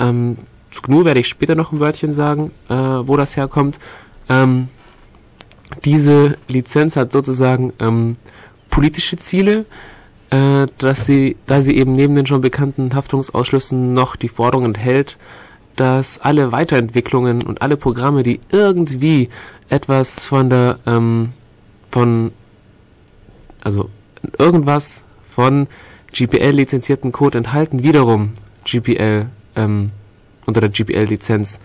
[0.00, 0.38] Ähm,
[0.72, 3.78] zu GNU werde ich später noch ein Wörtchen sagen, äh, wo das herkommt.
[4.28, 4.66] Ähm,
[5.84, 8.14] diese Lizenz hat sozusagen ähm,
[8.68, 9.66] politische Ziele,
[10.30, 15.16] äh, dass sie, da sie eben neben den schon bekannten Haftungsausschlüssen noch die Forderung enthält,
[15.76, 19.28] dass alle Weiterentwicklungen und alle Programme, die irgendwie
[19.68, 21.32] etwas von der, ähm,
[21.90, 22.32] von,
[23.60, 23.88] also
[24.38, 25.66] irgendwas von
[26.12, 28.32] GPL lizenzierten Code enthalten, wiederum
[28.64, 29.90] GPL ähm,
[30.46, 31.58] unter der GPL-Lizenz,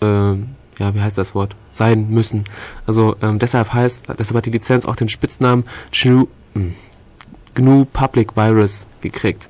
[0.00, 2.44] ähm, ja, wie heißt das Wort, sein müssen.
[2.86, 6.74] Also ähm, deshalb heißt, deshalb hat die Lizenz auch den Spitznamen GNU, hm,
[7.54, 9.48] GNU Public Virus gekriegt.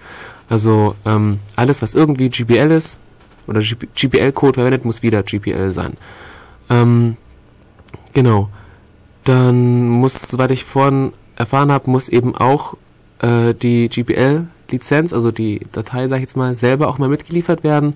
[0.48, 3.00] Also ähm, alles, was irgendwie GPL ist
[3.48, 5.94] oder GPL-Code verwendet, muss wieder GPL sein.
[6.70, 7.16] Ähm,
[8.12, 8.48] genau.
[9.24, 12.74] Dann muss, soweit ich vorhin erfahren habe, muss eben auch
[13.20, 17.94] äh, die GPL-Lizenz, also die Datei, sag ich jetzt mal, selber auch mal mitgeliefert werden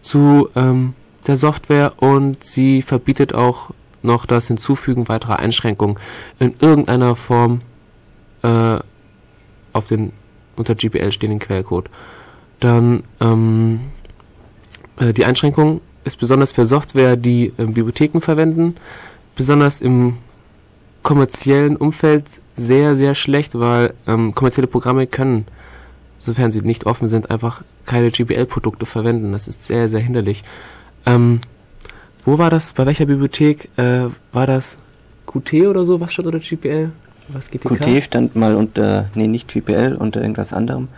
[0.00, 0.94] zu ähm,
[1.26, 3.70] der Software und sie verbietet auch
[4.02, 5.98] noch das Hinzufügen weiterer Einschränkungen
[6.38, 7.60] in irgendeiner Form
[8.42, 8.78] äh,
[9.72, 10.12] auf den
[10.56, 11.90] unter GPL stehenden Quellcode.
[12.60, 13.95] Dann ähm, äh,
[15.00, 18.76] die Einschränkung ist besonders für Software, die äh, Bibliotheken verwenden,
[19.34, 20.18] besonders im
[21.02, 22.24] kommerziellen Umfeld
[22.56, 25.46] sehr, sehr schlecht, weil ähm, kommerzielle Programme können,
[26.18, 29.32] sofern sie nicht offen sind, einfach keine GPL-Produkte verwenden.
[29.32, 30.42] Das ist sehr, sehr hinderlich.
[31.04, 31.40] Ähm,
[32.24, 32.72] wo war das?
[32.72, 34.78] Bei welcher Bibliothek äh, war das?
[35.26, 36.00] Qt oder so?
[36.00, 36.90] Was stand unter GPL?
[37.28, 37.78] Was GTK?
[37.78, 40.88] Qt stand mal unter, nee, nicht GPL, unter irgendwas anderem,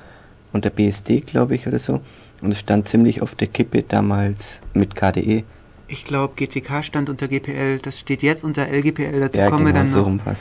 [0.52, 2.00] unter BSD, glaube ich, oder so.
[2.40, 5.44] Und es stand ziemlich auf der Kippe damals mit KDE.
[5.88, 9.76] Ich glaube, GTK stand unter GPL, das steht jetzt unter LGPL, dazu ja, kommen genau,
[9.76, 10.36] wir dann so noch.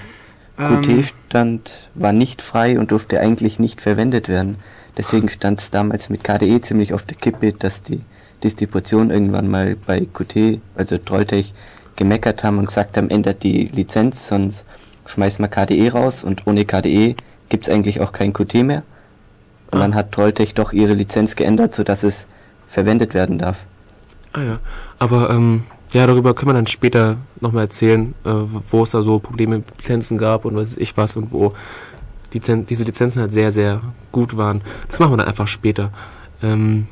[0.60, 4.58] Ähm, Qt stand, war nicht frei und durfte eigentlich nicht verwendet werden.
[4.98, 8.02] Deswegen stand es damals mit KDE ziemlich auf der Kippe, dass die
[8.44, 11.54] Distribution irgendwann mal bei Qt, also Trolltech,
[11.96, 14.66] gemeckert haben und gesagt haben, ändert die Lizenz, sonst
[15.06, 17.16] schmeißen wir KDE raus und ohne KDE
[17.50, 18.84] gibt es eigentlich auch kein Qt mehr.
[19.72, 19.82] Und ah.
[19.82, 22.26] dann hat Trolltech doch ihre Lizenz geändert, sodass es
[22.68, 23.66] verwendet werden darf.
[24.34, 24.60] Ah ja,
[25.00, 25.64] aber ähm,
[25.94, 28.30] ja, darüber können wir dann später nochmal erzählen, äh,
[28.70, 31.54] wo es da so Probleme mit Lizenzen gab und was ich was und wo
[32.34, 34.62] die, diese Lizenzen halt sehr, sehr gut waren.
[34.90, 35.92] Das machen wir dann einfach später.
[36.44, 36.88] Ähm,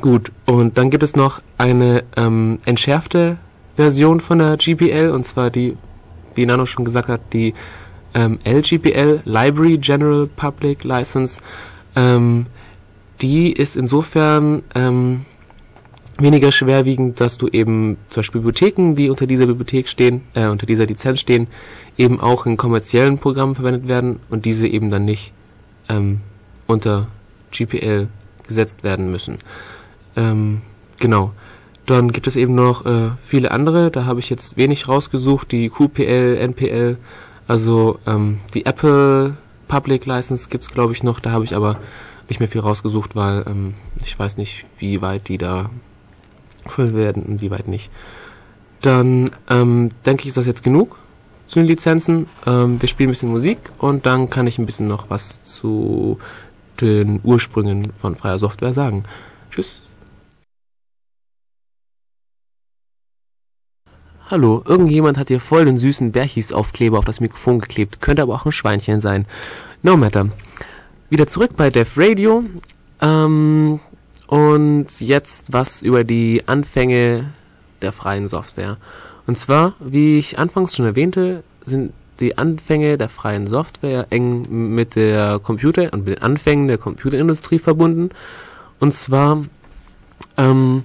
[0.00, 3.36] gut, und dann gibt es noch eine ähm, entschärfte
[3.76, 5.76] Version von der GPL und zwar die,
[6.34, 7.54] wie Nano schon gesagt hat, die
[8.14, 11.40] ähm, LGPL, Library General Public License.
[11.96, 12.46] Ähm,
[13.20, 15.24] die ist insofern ähm,
[16.18, 20.66] weniger schwerwiegend, dass du eben zum Beispiel Bibliotheken, die unter dieser Bibliothek stehen, äh, unter
[20.66, 21.48] dieser Lizenz stehen,
[21.96, 25.32] eben auch in kommerziellen Programmen verwendet werden und diese eben dann nicht
[25.88, 26.20] ähm,
[26.66, 27.08] unter
[27.50, 28.08] GPL
[28.46, 29.38] gesetzt werden müssen.
[30.16, 30.60] Ähm,
[30.98, 31.32] genau.
[31.86, 35.68] Dann gibt es eben noch äh, viele andere, da habe ich jetzt wenig rausgesucht, die
[35.68, 36.96] QPL, NPL,
[37.46, 39.36] also ähm, die Apple
[39.74, 41.80] Public License gibt's glaube ich noch, da habe ich aber
[42.28, 45.68] nicht mehr viel rausgesucht, weil ähm, ich weiß nicht, wie weit die da
[46.64, 47.90] voll werden und wie weit nicht.
[48.82, 50.96] Dann ähm, denke ich, ist das jetzt genug
[51.48, 52.28] zu den Lizenzen.
[52.46, 56.18] Ähm, wir spielen ein bisschen Musik und dann kann ich ein bisschen noch was zu
[56.80, 59.02] den Ursprüngen von freier Software sagen.
[59.50, 59.83] Tschüss.
[64.30, 68.46] Hallo, irgendjemand hat hier voll den süßen Berchis-Aufkleber auf das Mikrofon geklebt, könnte aber auch
[68.46, 69.26] ein Schweinchen sein.
[69.82, 70.30] No matter.
[71.10, 72.42] Wieder zurück bei Def Radio.
[73.02, 73.80] Ähm,
[74.26, 77.34] und jetzt was über die Anfänge
[77.82, 78.78] der freien Software.
[79.26, 84.96] Und zwar, wie ich anfangs schon erwähnte, sind die Anfänge der freien Software eng mit
[84.96, 88.08] der Computer und mit den Anfängen der Computerindustrie verbunden.
[88.80, 89.42] Und zwar
[90.38, 90.84] ähm,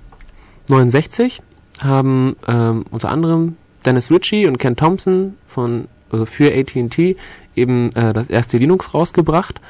[0.68, 1.42] 69
[1.84, 7.16] haben ähm, unter anderem Dennis Ritchie und Ken Thompson von also für AT&T
[7.56, 9.62] eben äh, das erste Linux rausgebracht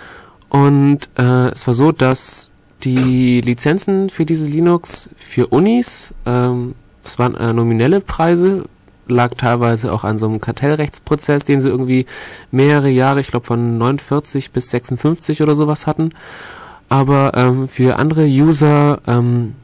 [0.50, 2.52] und äh, es war so, dass
[2.84, 8.66] die Lizenzen für dieses Linux für Unis, ähm, das waren äh, nominelle Preise,
[9.08, 12.06] lag teilweise auch an so einem Kartellrechtsprozess, den sie irgendwie
[12.52, 16.12] mehrere Jahre, ich glaube von 49 bis 56 oder sowas hatten.
[16.90, 19.56] Aber ähm, für andere User ähm,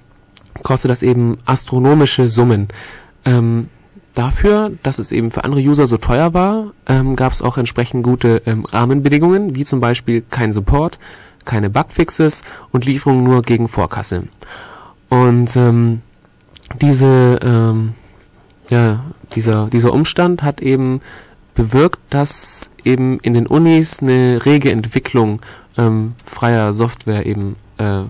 [0.64, 2.68] kostet das eben astronomische Summen.
[3.26, 3.70] Ähm,
[4.14, 8.03] dafür, dass es eben für andere User so teuer war, ähm, gab es auch entsprechend
[8.03, 10.99] gute ähm, Rahmenbedingungen, wie zum Beispiel kein Support,
[11.43, 12.41] keine Bugfixes
[12.72, 14.28] und Lieferung nur gegen Vorkasse.
[15.10, 16.01] Und ähm,
[16.82, 17.93] diese, ähm,
[18.70, 19.03] ja,
[19.34, 21.01] dieser, dieser Umstand hat eben
[21.53, 25.41] bewirkt, dass eben in den Unis eine rege Entwicklung
[25.78, 28.01] ähm, freier Software eben äh,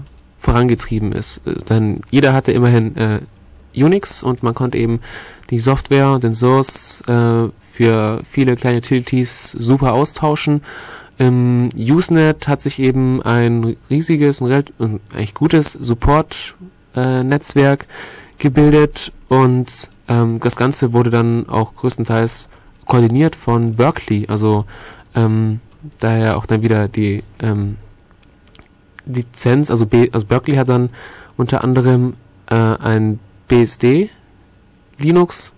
[0.45, 1.41] vorangetrieben ist.
[1.45, 3.21] Äh, denn jeder hatte immerhin äh,
[3.75, 4.99] Unix und man konnte eben
[5.49, 10.61] die Software und den Source äh, für viele kleine Utilities super austauschen.
[11.17, 14.53] Im Usenet hat sich eben ein riesiges und
[15.13, 17.87] eigentlich gutes Support-Netzwerk äh,
[18.37, 22.49] gebildet und ähm, das Ganze wurde dann auch größtenteils
[22.85, 24.65] koordiniert von Berkeley, also
[25.15, 25.59] ähm,
[25.99, 27.77] daher auch dann wieder die ähm,
[29.05, 30.89] Lizenz, also, B, also Berkeley hat dann
[31.37, 32.13] unter anderem
[32.49, 34.09] äh, ein BSD
[34.97, 35.53] Linux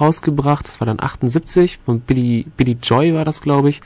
[0.00, 3.80] rausgebracht, das war dann 78, von Billy, Billy Joy war das, glaube ich.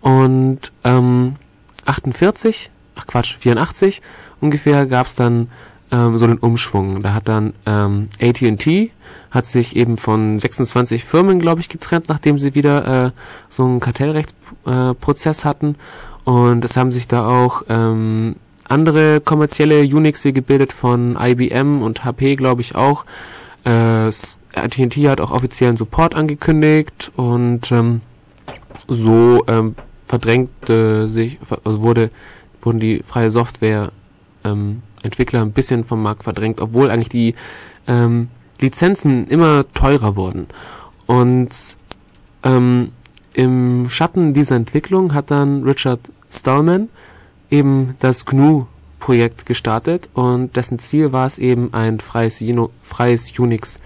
[0.00, 1.36] Und ähm,
[1.84, 4.02] 48, ach Quatsch, 84
[4.40, 5.48] ungefähr gab es dann
[5.90, 7.02] ähm, so einen Umschwung.
[7.02, 8.92] Da hat dann ähm, AT&T
[9.30, 13.10] hat sich eben von 26 Firmen, glaube ich, getrennt, nachdem sie wieder äh,
[13.48, 15.76] so einen Kartellrechtsprozess äh, hatten.
[16.26, 18.34] Und es haben sich da auch ähm,
[18.68, 23.06] andere kommerzielle Unixe gebildet von IBM und HP, glaube ich, auch.
[23.64, 24.10] Äh,
[24.56, 28.00] AT&T hat auch offiziellen Support angekündigt und ähm,
[28.88, 32.10] so ähm, verdrängte sich, also wurde,
[32.60, 33.92] wurden die freie Software
[34.42, 37.36] ähm, Entwickler ein bisschen vom Markt verdrängt, obwohl eigentlich die
[37.86, 40.48] ähm, Lizenzen immer teurer wurden.
[41.06, 41.76] Und
[42.42, 42.90] ähm,
[43.32, 46.00] im Schatten dieser Entwicklung hat dann Richard
[46.30, 46.88] Stallman
[47.50, 52.42] eben das GNU-Projekt gestartet und dessen Ziel war es eben ein freies,
[52.80, 53.78] freies Unix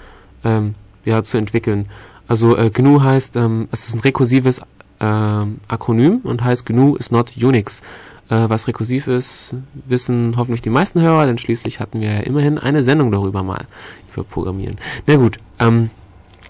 [0.44, 0.74] ähm,
[1.04, 1.86] ja, zu entwickeln.
[2.28, 4.60] Also äh, GNU heißt, ähm, es ist ein rekursives
[5.00, 7.82] ähm, Akronym und heißt GNU is not Unix.
[8.28, 12.58] Äh, was rekursiv ist, wissen hoffentlich die meisten Hörer, denn schließlich hatten wir ja immerhin
[12.58, 13.66] eine Sendung darüber mal,
[14.12, 14.76] über Programmieren.
[15.06, 15.90] Na gut, ähm,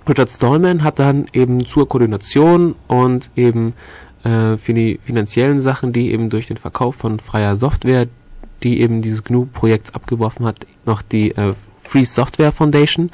[0.07, 3.73] Richard Stallman hat dann eben zur Koordination und eben
[4.25, 8.07] äh, für die finanziellen Sachen, die eben durch den Verkauf von freier Software,
[8.63, 13.11] die eben dieses GNU-Projekt abgeworfen hat, noch die äh, Free Software Foundation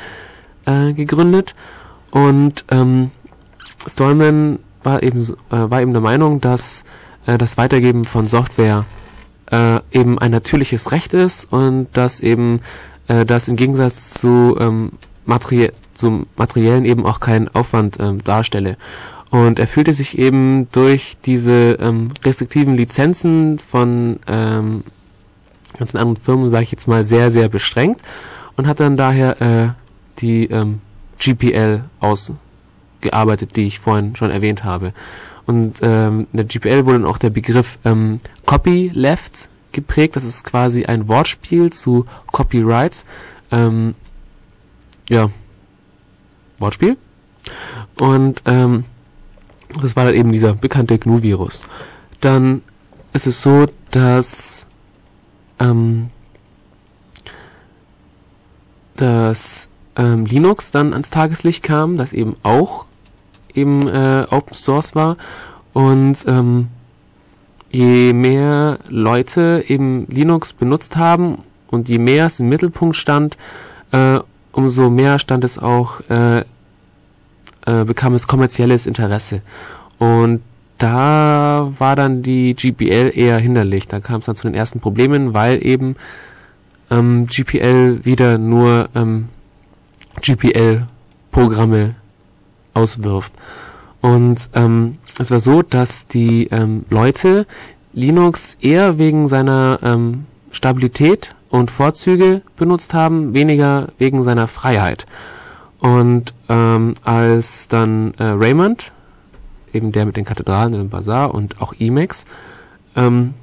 [0.67, 1.55] äh, gegründet.
[2.11, 3.11] Und ähm,
[3.59, 6.85] Stallman war eben, äh, war eben der Meinung, dass
[7.27, 8.85] äh, das Weitergeben von Software
[9.51, 12.61] äh, eben ein natürliches Recht ist und dass eben
[13.09, 14.93] äh, das im Gegensatz zu, ähm,
[15.25, 18.77] materie zum Materiellen eben auch keinen Aufwand ähm, darstelle.
[19.37, 24.83] Und er fühlte sich eben durch diese ähm, restriktiven Lizenzen von ähm,
[25.79, 28.01] ganzen anderen Firmen, sage ich jetzt mal, sehr, sehr beschränkt
[28.57, 29.69] und hat dann daher äh,
[30.21, 30.81] die ähm,
[31.19, 34.95] GPL ausgearbeitet, die ich vorhin schon erwähnt habe.
[35.45, 40.17] Und ähm, in der GPL wurde dann auch der Begriff ähm, Copyleft geprägt.
[40.17, 43.05] Das ist quasi ein Wortspiel zu Copyrights.
[43.53, 43.97] Ähm,
[45.11, 45.29] ja,
[46.57, 46.97] Wortspiel.
[47.99, 48.85] Und ähm,
[49.81, 51.63] das war dann eben dieser bekannte GNU-Virus.
[52.21, 52.63] Dann
[53.13, 54.67] ist es so, dass
[55.59, 56.11] ähm,
[58.97, 62.87] dass ähm, Linux dann ans Tageslicht kam, das eben auch
[63.55, 65.17] eben äh, Open Source war
[65.73, 66.69] und ähm,
[67.71, 71.39] je mehr Leute eben Linux benutzt haben
[71.69, 73.37] und je mehr es im Mittelpunkt stand,
[73.93, 74.21] äh,
[74.53, 76.45] umso mehr stand es auch, äh,
[77.67, 79.43] äh, bekam es kommerzielles Interesse.
[79.99, 80.43] Und
[80.79, 83.89] da war dann die GPL eher hinderlich.
[83.89, 85.97] Da kam es dann zu den ersten Problemen, weil eben
[86.91, 89.29] ähm, GPL wieder nur ähm,
[90.21, 91.95] GPL-Programme
[92.75, 93.33] auswirft.
[94.03, 97.47] Und ähm, es war so, dass die ähm, Leute
[97.93, 105.07] Linux eher wegen seiner ähm, Stabilität und Vorzüge benutzt haben, weniger wegen seiner Freiheit.
[105.81, 108.93] Und ähm, als dann äh, Raymond,
[109.73, 112.25] eben der mit den Kathedralen und dem Bazar und auch Emacs,
[112.95, 113.35] ähm,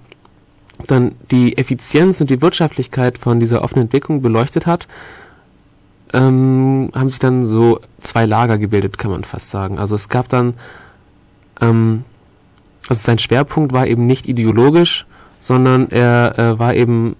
[0.87, 4.87] dann die Effizienz und die Wirtschaftlichkeit von dieser offenen Entwicklung beleuchtet hat,
[6.13, 9.79] ähm, haben sich dann so zwei Lager gebildet, kann man fast sagen.
[9.79, 10.55] Also es gab dann,
[11.61, 12.03] ähm,
[12.87, 15.05] also sein Schwerpunkt war eben nicht ideologisch,
[15.39, 17.15] sondern er äh, war eben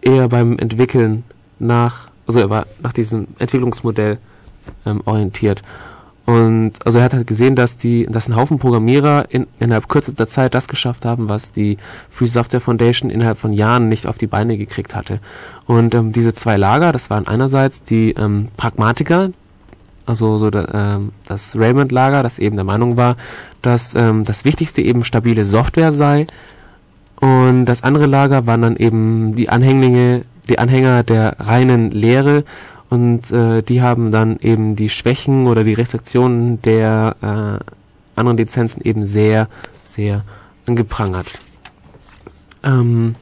[0.00, 1.24] eher beim Entwickeln
[1.58, 4.18] nach, also er war nach diesem Entwicklungsmodell
[4.86, 5.62] ähm, orientiert.
[6.24, 10.28] Und also er hat halt gesehen, dass die, dass ein Haufen Programmierer in, innerhalb kürzester
[10.28, 11.78] Zeit das geschafft haben, was die
[12.10, 15.18] Free Software Foundation innerhalb von Jahren nicht auf die Beine gekriegt hatte.
[15.66, 19.30] Und ähm, diese zwei Lager, das waren einerseits die ähm, Pragmatiker,
[20.06, 23.16] also so da, ähm, das Raymond-Lager, das eben der Meinung war,
[23.60, 26.26] dass ähm, das Wichtigste eben stabile Software sei.
[27.20, 32.44] Und das andere Lager waren dann eben die Anhänglinge, die Anhänger der reinen Lehre
[32.90, 38.82] und äh, die haben dann eben die Schwächen oder die Restriktionen der äh, anderen Lizenzen
[38.82, 39.48] eben sehr,
[39.80, 40.24] sehr
[40.66, 41.38] angeprangert.
[42.62, 43.14] Ähm,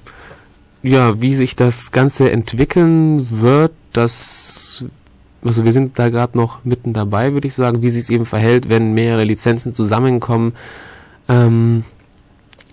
[0.82, 4.84] ja, wie sich das Ganze entwickeln wird, das,
[5.44, 8.24] also wir sind da gerade noch mitten dabei, würde ich sagen, wie sich es eben
[8.24, 10.54] verhält, wenn mehrere Lizenzen zusammenkommen,
[11.28, 11.84] ähm,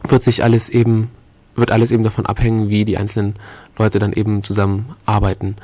[0.08, 1.10] wird sich alles eben,
[1.58, 3.34] wird alles eben davon abhängen, wie die einzelnen
[3.78, 5.56] Leute dann eben zusammenarbeiten.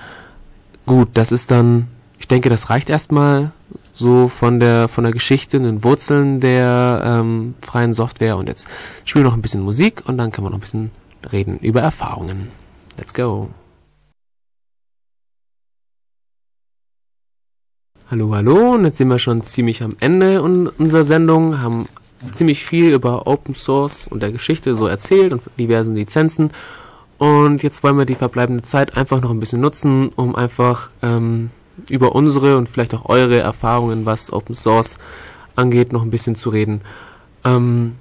[0.85, 1.87] Gut, das ist dann,
[2.19, 3.51] ich denke, das reicht erstmal
[3.93, 8.67] so von der von der Geschichte, den Wurzeln der ähm, freien Software und jetzt
[9.05, 10.91] spielen wir noch ein bisschen Musik und dann können wir noch ein bisschen
[11.31, 12.49] reden über Erfahrungen.
[12.97, 13.49] Let's go.
[18.09, 21.87] Hallo, hallo, und jetzt sind wir schon ziemlich am Ende unserer Sendung, haben
[22.31, 26.51] ziemlich viel über Open Source und der Geschichte so erzählt und diversen Lizenzen
[27.23, 31.51] und jetzt wollen wir die verbleibende Zeit einfach noch ein bisschen nutzen, um einfach ähm,
[31.89, 34.97] über unsere und vielleicht auch eure Erfahrungen, was Open Source
[35.55, 36.81] angeht, noch ein bisschen zu reden.
[37.45, 37.95] Ähm,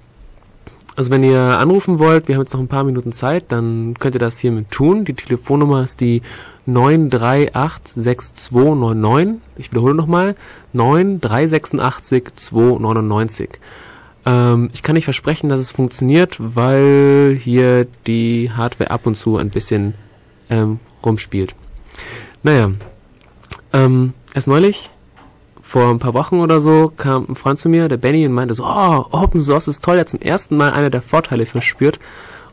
[0.97, 4.17] also wenn ihr anrufen wollt, wir haben jetzt noch ein paar Minuten Zeit, dann könnt
[4.17, 5.05] ihr das hiermit tun.
[5.05, 6.23] Die Telefonnummer ist die
[6.67, 9.37] 9386299.
[9.57, 10.35] Ich wiederhole nochmal.
[10.75, 13.51] 9386299.
[14.25, 19.37] Ähm, ich kann nicht versprechen, dass es funktioniert, weil hier die Hardware ab und zu
[19.37, 19.95] ein bisschen
[20.51, 21.55] ähm, rumspielt.
[22.43, 22.73] Naja,
[23.73, 24.91] ähm, erst neulich,
[25.61, 28.55] vor ein paar Wochen oder so, kam ein Freund zu mir, der Benny, und meinte
[28.55, 31.99] so, oh, Open Source ist toll, er hat zum ersten Mal einer der Vorteile verspürt.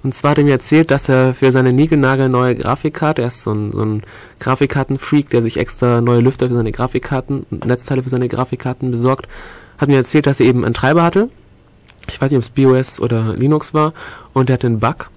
[0.02, 3.52] Und zwar hat er mir erzählt, dass er für seine niegelnagelneue Grafikkarte, er ist so
[3.52, 4.04] ein, so ein
[4.40, 9.28] Grafikkartenfreak, der sich extra neue Lüfter für seine Grafikkarten Netzteile für seine Grafikkarten besorgt,
[9.78, 11.30] hat mir erzählt, dass er eben einen Treiber hatte,
[12.10, 13.94] ich weiß nicht, ob es BOS oder Linux war,
[14.34, 15.10] und der hatte einen Bug.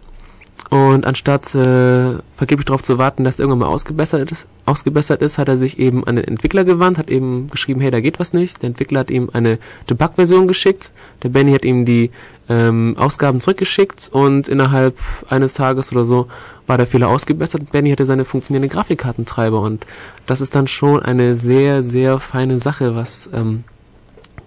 [0.72, 5.48] Und anstatt äh, vergeblich darauf zu warten, dass irgendwann mal ausgebessert ist, ausgebessert ist, hat
[5.48, 8.62] er sich eben an den Entwickler gewandt, hat eben geschrieben, hey, da geht was nicht.
[8.62, 9.58] Der Entwickler hat ihm eine
[9.90, 10.94] Debug-Version geschickt.
[11.22, 12.10] Der Benny hat ihm die
[12.48, 14.96] ähm, Ausgaben zurückgeschickt und innerhalb
[15.28, 16.28] eines Tages oder so
[16.66, 17.70] war der Fehler ausgebessert.
[17.70, 19.84] Benny hatte seine funktionierenden Grafikkartentreiber und
[20.24, 23.64] das ist dann schon eine sehr, sehr feine Sache, was ähm,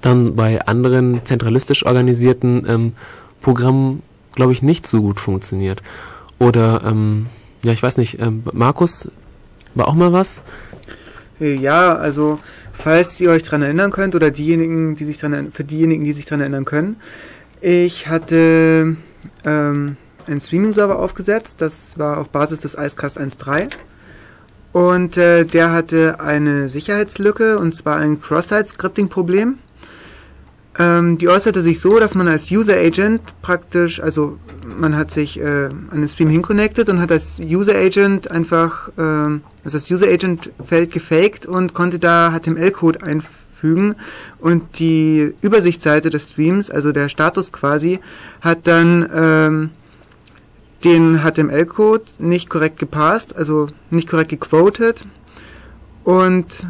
[0.06, 2.94] dann bei anderen zentralistisch organisierten ähm,
[3.42, 4.04] Programmen,
[4.36, 5.82] glaube ich, nicht so gut funktioniert.
[6.38, 7.26] Oder, ähm,
[7.64, 9.08] ja, ich weiß nicht, ähm, Markus,
[9.74, 10.44] war auch mal was?
[11.42, 12.40] Äh, ja, also
[12.72, 16.26] falls ihr euch dran erinnern könnt oder diejenigen, die sich dran für diejenigen, die sich
[16.26, 16.98] dran erinnern können,
[17.62, 18.98] ich hatte
[19.44, 19.98] ähm,
[20.28, 23.70] einen Streaming-Server aufgesetzt, das war auf Basis des Icecast 1.3
[24.72, 29.58] und äh, der hatte eine Sicherheitslücke und zwar ein Cross-Site-Scripting-Problem.
[30.78, 34.38] Ähm, die äußerte sich so, dass man als User Agent praktisch, also
[34.78, 39.02] man hat sich äh, an den Stream hinconnected und hat als User Agent einfach, äh,
[39.02, 43.96] also das User Agent Feld gefaked und konnte da HTML-Code einfügen.
[44.40, 48.00] Und die Übersichtsseite des Streams, also der Status quasi,
[48.42, 49.70] hat dann ähm,
[50.84, 55.06] den HTML-Code nicht korrekt gepasst, also nicht korrekt gequoted
[56.04, 56.68] und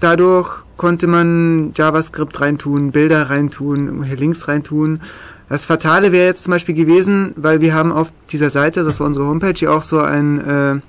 [0.00, 5.00] dadurch konnte man JavaScript reintun, Bilder reintun, Links reintun.
[5.48, 9.06] Das Fatale wäre jetzt zum Beispiel gewesen, weil wir haben auf dieser Seite, das war
[9.06, 10.80] unsere Homepage, hier auch so ein äh,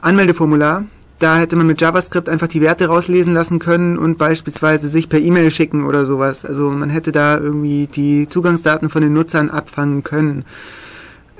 [0.00, 0.84] Anmeldeformular.
[1.18, 5.18] Da hätte man mit JavaScript einfach die Werte rauslesen lassen können und beispielsweise sich per
[5.18, 6.44] E-Mail schicken oder sowas.
[6.44, 10.44] Also man hätte da irgendwie die Zugangsdaten von den Nutzern abfangen können.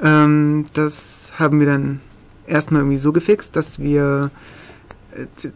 [0.02, 2.00] Ähm, das haben wir dann
[2.46, 4.30] erstmal irgendwie so gefixt, dass wir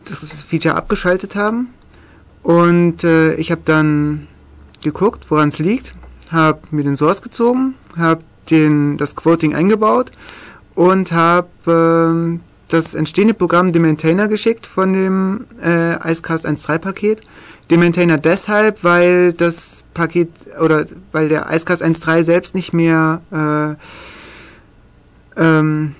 [0.04, 1.68] das Feature abgeschaltet haben.
[2.42, 4.26] Und äh, ich habe dann
[4.82, 5.94] geguckt, woran es liegt,
[6.30, 8.22] habe mir den Source gezogen, habe
[8.98, 10.10] das Quoting eingebaut
[10.74, 12.38] und habe äh,
[12.68, 17.22] das entstehende Programm dem Maintainer geschickt von dem äh, Icecast 1.3 Paket.
[17.70, 20.30] Dem Maintainer deshalb, weil das Paket
[20.60, 23.76] oder weil der Icecast 1.3 selbst nicht mehr
[25.36, 25.94] äh, ähm,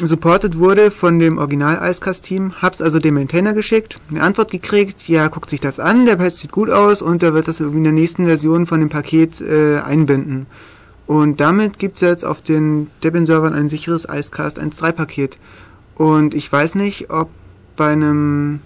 [0.00, 2.54] supported wurde von dem Original Icecast Team.
[2.60, 6.36] Hab's also dem Maintainer geschickt, eine Antwort gekriegt, ja, guckt sich das an, der Patch
[6.36, 9.40] sieht gut aus und er wird das irgendwie in der nächsten Version von dem Paket
[9.40, 10.46] äh, einbinden.
[11.06, 15.38] Und damit gibt's jetzt auf den Debian-Servern ein sicheres Icecast 1.3 Paket.
[15.94, 17.30] Und ich weiß nicht, ob
[17.76, 18.60] bei einem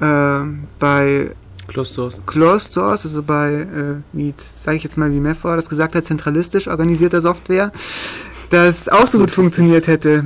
[0.00, 0.40] äh,
[0.78, 1.30] bei
[1.66, 2.20] Closed Source.
[2.26, 6.04] Closed Source, also bei, äh, wie sage ich jetzt mal, wie Mefra das gesagt hat,
[6.04, 7.72] zentralistisch organisierter Software,
[8.50, 10.24] das auch so gut funktioniert hätte.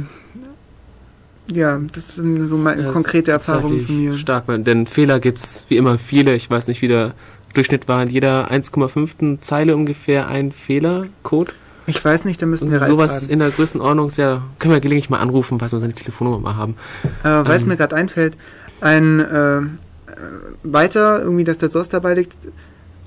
[1.53, 4.15] Ja, das sind so meine Das konkrete Erfahrungen von mir.
[4.15, 6.35] Stark, weil- denn Fehler gibt's wie immer viele.
[6.35, 7.15] Ich weiß nicht, wie der
[7.55, 8.03] Durchschnitt war.
[8.03, 9.39] In jeder 1,5.
[9.41, 11.53] Zeile ungefähr ein Fehlercode.
[11.87, 13.33] Ich weiß nicht, da müssten wir Ralf sowas fragen.
[13.33, 16.57] in der Größenordnung ist ja, können wir gelegentlich mal anrufen, falls wir seine Telefonnummer mal
[16.57, 16.77] haben.
[17.25, 17.69] Äh, Weil es Ähm.
[17.71, 18.37] mir gerade einfällt,
[18.81, 19.63] ein äh, äh,
[20.63, 22.37] weiter, irgendwie, dass der Source dabei liegt,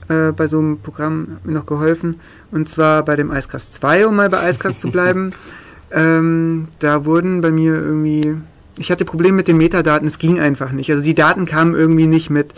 [0.09, 2.19] äh, bei so einem Programm hat mir noch geholfen.
[2.51, 5.31] Und zwar bei dem Icecast 2, um mal bei Icecast zu bleiben.
[5.93, 8.35] Ähm, da wurden bei mir irgendwie,
[8.77, 10.89] ich hatte Probleme mit den Metadaten, es ging einfach nicht.
[10.89, 12.53] Also die Daten kamen irgendwie nicht mit.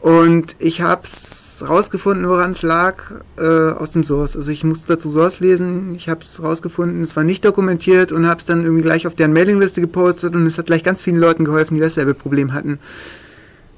[0.00, 4.36] Und ich hab's rausgefunden, woran es lag, äh, aus dem Source.
[4.36, 8.44] Also ich musste dazu Source lesen, ich hab's rausgefunden, es war nicht dokumentiert und hab's
[8.44, 11.74] dann irgendwie gleich auf deren Mailingliste gepostet und es hat gleich ganz vielen Leuten geholfen,
[11.74, 12.78] die dasselbe Problem hatten.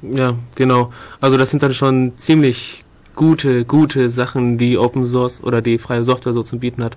[0.03, 0.93] Ja, genau.
[1.21, 2.85] Also das sind dann schon ziemlich
[3.15, 6.97] gute, gute Sachen, die Open Source oder die freie Software so zu bieten hat.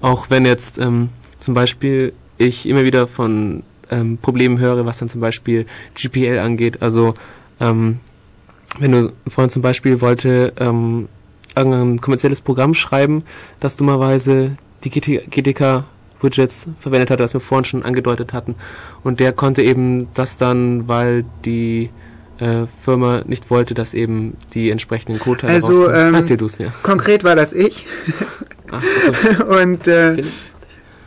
[0.00, 1.08] Auch wenn jetzt ähm,
[1.42, 6.82] zum Beispiel ich immer wieder von ähm, Problemen höre, was dann zum Beispiel GPL angeht.
[6.82, 7.14] Also
[7.60, 8.00] ähm,
[8.78, 11.08] wenn du ein Freund zum Beispiel wollte ähm,
[11.54, 13.18] irgendein kommerzielles Programm schreiben,
[13.60, 14.52] das dummerweise
[14.84, 15.84] die GT GTK
[16.22, 18.54] Widgets verwendet hat, was wir vorhin schon angedeutet hatten.
[19.02, 21.90] Und der konnte eben das dann, weil die
[22.38, 26.08] äh, Firma nicht wollte, dass eben die entsprechenden Code-Teile Also, rauskommen.
[26.08, 26.68] ähm, Erzähl du's, ja.
[26.82, 27.86] Konkret war das ich.
[28.70, 30.22] Ach, so, Und äh?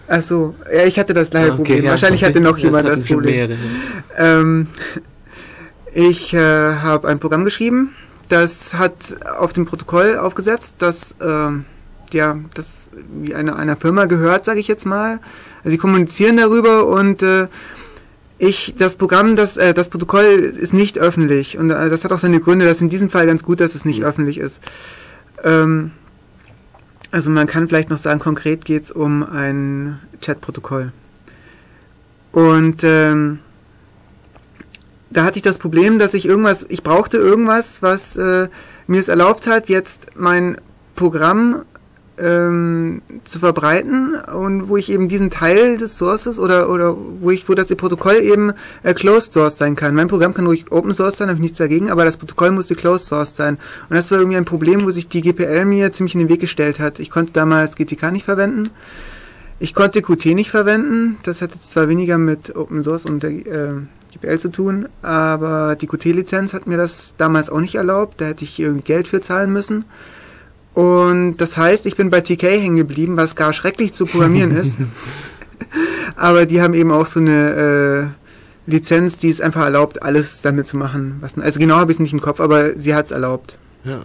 [0.07, 1.83] Ach so, ja, ich hatte das gleiche Ah, okay, Problem.
[1.85, 3.51] ja, Wahrscheinlich das- hatte noch das jemand das schon Problem.
[4.17, 4.67] Ähm,
[5.93, 7.91] ich äh, habe ein Programm geschrieben,
[8.29, 11.65] das hat auf dem Protokoll aufgesetzt, das ähm,
[12.11, 15.19] ja, das wie einer einer Firma gehört, sage ich jetzt mal.
[15.63, 17.47] Also sie kommunizieren darüber und äh,
[18.37, 22.19] ich das Programm, das äh, das Protokoll ist nicht öffentlich und äh, das hat auch
[22.19, 22.65] seine Gründe.
[22.65, 24.59] Das ist in diesem Fall ganz gut, dass es nicht öffentlich ist.
[25.43, 25.91] Ähm,
[27.15, 30.91] also man kann vielleicht noch sagen, konkret geht es um ein Chatprotokoll.
[32.33, 33.39] Und ähm,
[35.11, 38.49] da hatte ich das Problem, dass ich irgendwas, ich brauchte irgendwas, was äh,
[38.87, 40.57] mir es erlaubt hat, jetzt mein
[40.97, 41.63] Programm
[42.17, 47.47] ähm, zu verbreiten und wo ich eben diesen Teil des Sources oder oder wo ich
[47.49, 48.53] wo das Protokoll eben
[48.83, 49.95] äh, closed source sein kann.
[49.95, 52.75] Mein Programm kann ruhig Open Source sein, habe ich nichts dagegen, aber das Protokoll musste
[52.75, 53.57] closed source sein.
[53.89, 56.41] Und das war irgendwie ein Problem, wo sich die GPL mir ziemlich in den Weg
[56.41, 56.99] gestellt hat.
[56.99, 58.69] Ich konnte damals GTK nicht verwenden.
[59.59, 61.17] Ich konnte Qt nicht verwenden.
[61.23, 63.73] Das hat jetzt zwar weniger mit Open Source und der äh,
[64.13, 68.21] GPL zu tun, aber die Qt-Lizenz hat mir das damals auch nicht erlaubt.
[68.21, 69.85] Da hätte ich irgendwie Geld für zahlen müssen.
[70.75, 74.77] Und das heißt, ich bin bei TK hängen geblieben, was gar schrecklich zu programmieren ist.
[76.17, 78.13] Aber die haben eben auch so eine
[78.67, 81.17] äh, Lizenz, die es einfach erlaubt, alles damit zu machen.
[81.21, 83.57] Was, also genau habe ich es nicht im Kopf, aber sie hat es erlaubt.
[83.83, 84.01] Ja.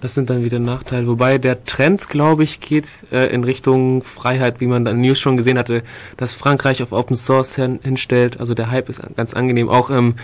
[0.00, 1.08] Das sind dann wieder Nachteile.
[1.08, 5.36] Wobei der Trend, glaube ich, geht äh, in Richtung Freiheit, wie man dann News schon
[5.36, 5.82] gesehen hatte,
[6.16, 8.38] dass Frankreich auf Open Source hin, hinstellt.
[8.38, 9.68] Also der Hype ist ganz angenehm.
[9.68, 10.14] Auch ähm,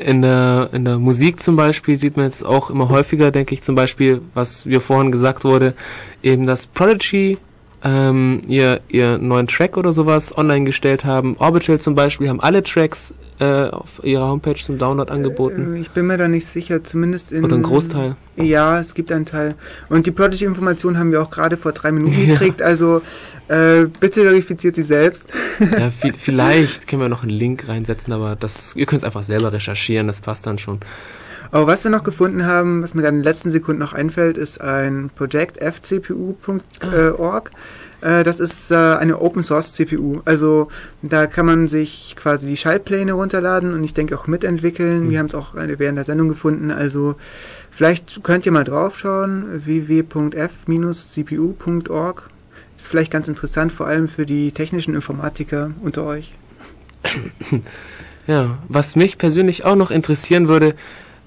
[0.00, 3.62] in der, in der Musik zum Beispiel sieht man jetzt auch immer häufiger, denke ich,
[3.62, 5.74] zum Beispiel, was wir vorhin gesagt wurde,
[6.22, 7.38] eben das Prodigy
[7.82, 11.36] ähm, ihr, ihr neuen Track oder sowas online gestellt haben.
[11.38, 15.76] Orbital zum Beispiel haben alle Tracks äh, auf ihrer Homepage zum Download angeboten.
[15.76, 17.44] Äh, ich bin mir da nicht sicher, zumindest in...
[17.44, 18.16] Oder ein Großteil.
[18.42, 19.54] Ja, es gibt einen Teil.
[19.88, 23.02] Und die Prodigy-Informationen haben wir auch gerade vor drei Minuten gekriegt, also
[23.48, 25.32] äh, bitte verifiziert sie selbst.
[25.60, 29.52] ja, vielleicht können wir noch einen Link reinsetzen, aber das, ihr könnt es einfach selber
[29.52, 30.80] recherchieren, das passt dann schon.
[31.52, 34.38] Aber was wir noch gefunden haben, was mir gerade in den letzten Sekunden noch einfällt,
[34.38, 37.50] ist ein Projekt fcpu.org.
[38.00, 40.20] Äh, das ist äh, eine Open Source CPU.
[40.24, 40.68] Also
[41.02, 45.06] da kann man sich quasi die Schaltpläne runterladen und ich denke auch mitentwickeln.
[45.06, 45.10] Mhm.
[45.10, 46.70] Wir haben es auch während der Sendung gefunden.
[46.70, 47.16] Also
[47.70, 49.64] vielleicht könnt ihr mal draufschauen.
[49.64, 50.30] www.f-cpu.org
[52.76, 56.32] ist vielleicht ganz interessant, vor allem für die technischen Informatiker unter euch.
[58.26, 60.74] Ja, was mich persönlich auch noch interessieren würde,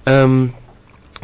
[0.05, 0.53] ähm,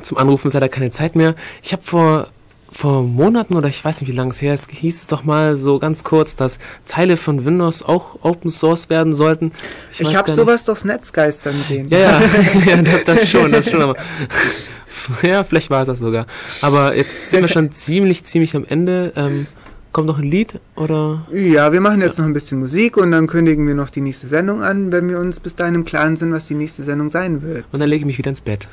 [0.01, 1.35] zum Anrufen ist leider keine Zeit mehr.
[1.61, 2.27] Ich habe vor
[2.71, 5.55] vor Monaten oder ich weiß nicht, wie lange es her ist, hieß es doch mal
[5.55, 9.51] so ganz kurz, dass Teile von Windows auch Open Source werden sollten.
[9.91, 11.89] Ich, ich habe sowas durchs Netz geistern sehen.
[11.89, 12.21] Ja, ja,
[12.67, 13.95] ja das, das, schon, das schon, aber
[15.21, 16.25] ja, vielleicht war es das sogar.
[16.61, 19.13] Aber jetzt sind wir schon ziemlich, ziemlich am Ende.
[19.15, 19.47] Ähm,
[19.91, 21.25] kommt noch ein Lied oder?
[21.31, 22.23] Ja, wir machen jetzt ja.
[22.23, 25.19] noch ein bisschen Musik und dann kündigen wir noch die nächste Sendung an, wenn wir
[25.19, 27.65] uns bis dahin im Klaren sind, was die nächste Sendung sein wird.
[27.71, 28.67] Und dann lege ich mich wieder ins Bett.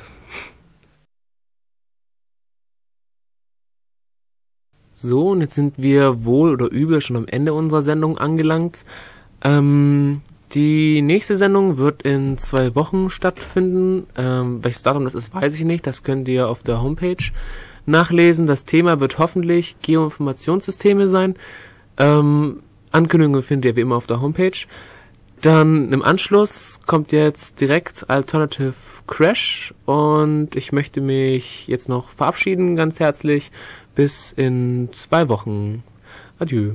[4.93, 8.83] So, und jetzt sind wir wohl oder übel schon am Ende unserer Sendung angelangt.
[9.43, 10.21] Ähm,
[10.53, 14.07] die nächste Sendung wird in zwei Wochen stattfinden.
[14.17, 15.85] Ähm, welches Datum das ist, weiß ich nicht.
[15.85, 17.23] Das könnt ihr auf der Homepage
[17.85, 18.47] nachlesen.
[18.47, 21.35] Das Thema wird hoffentlich Geoinformationssysteme sein.
[21.97, 24.57] Ähm, Ankündigungen findet ihr wie immer auf der Homepage.
[25.41, 28.73] Dann im Anschluss kommt jetzt direkt Alternative
[29.05, 33.51] Crash und ich möchte mich jetzt noch verabschieden ganz herzlich
[33.93, 35.83] bis in zwei Wochen.
[36.39, 36.73] Adieu.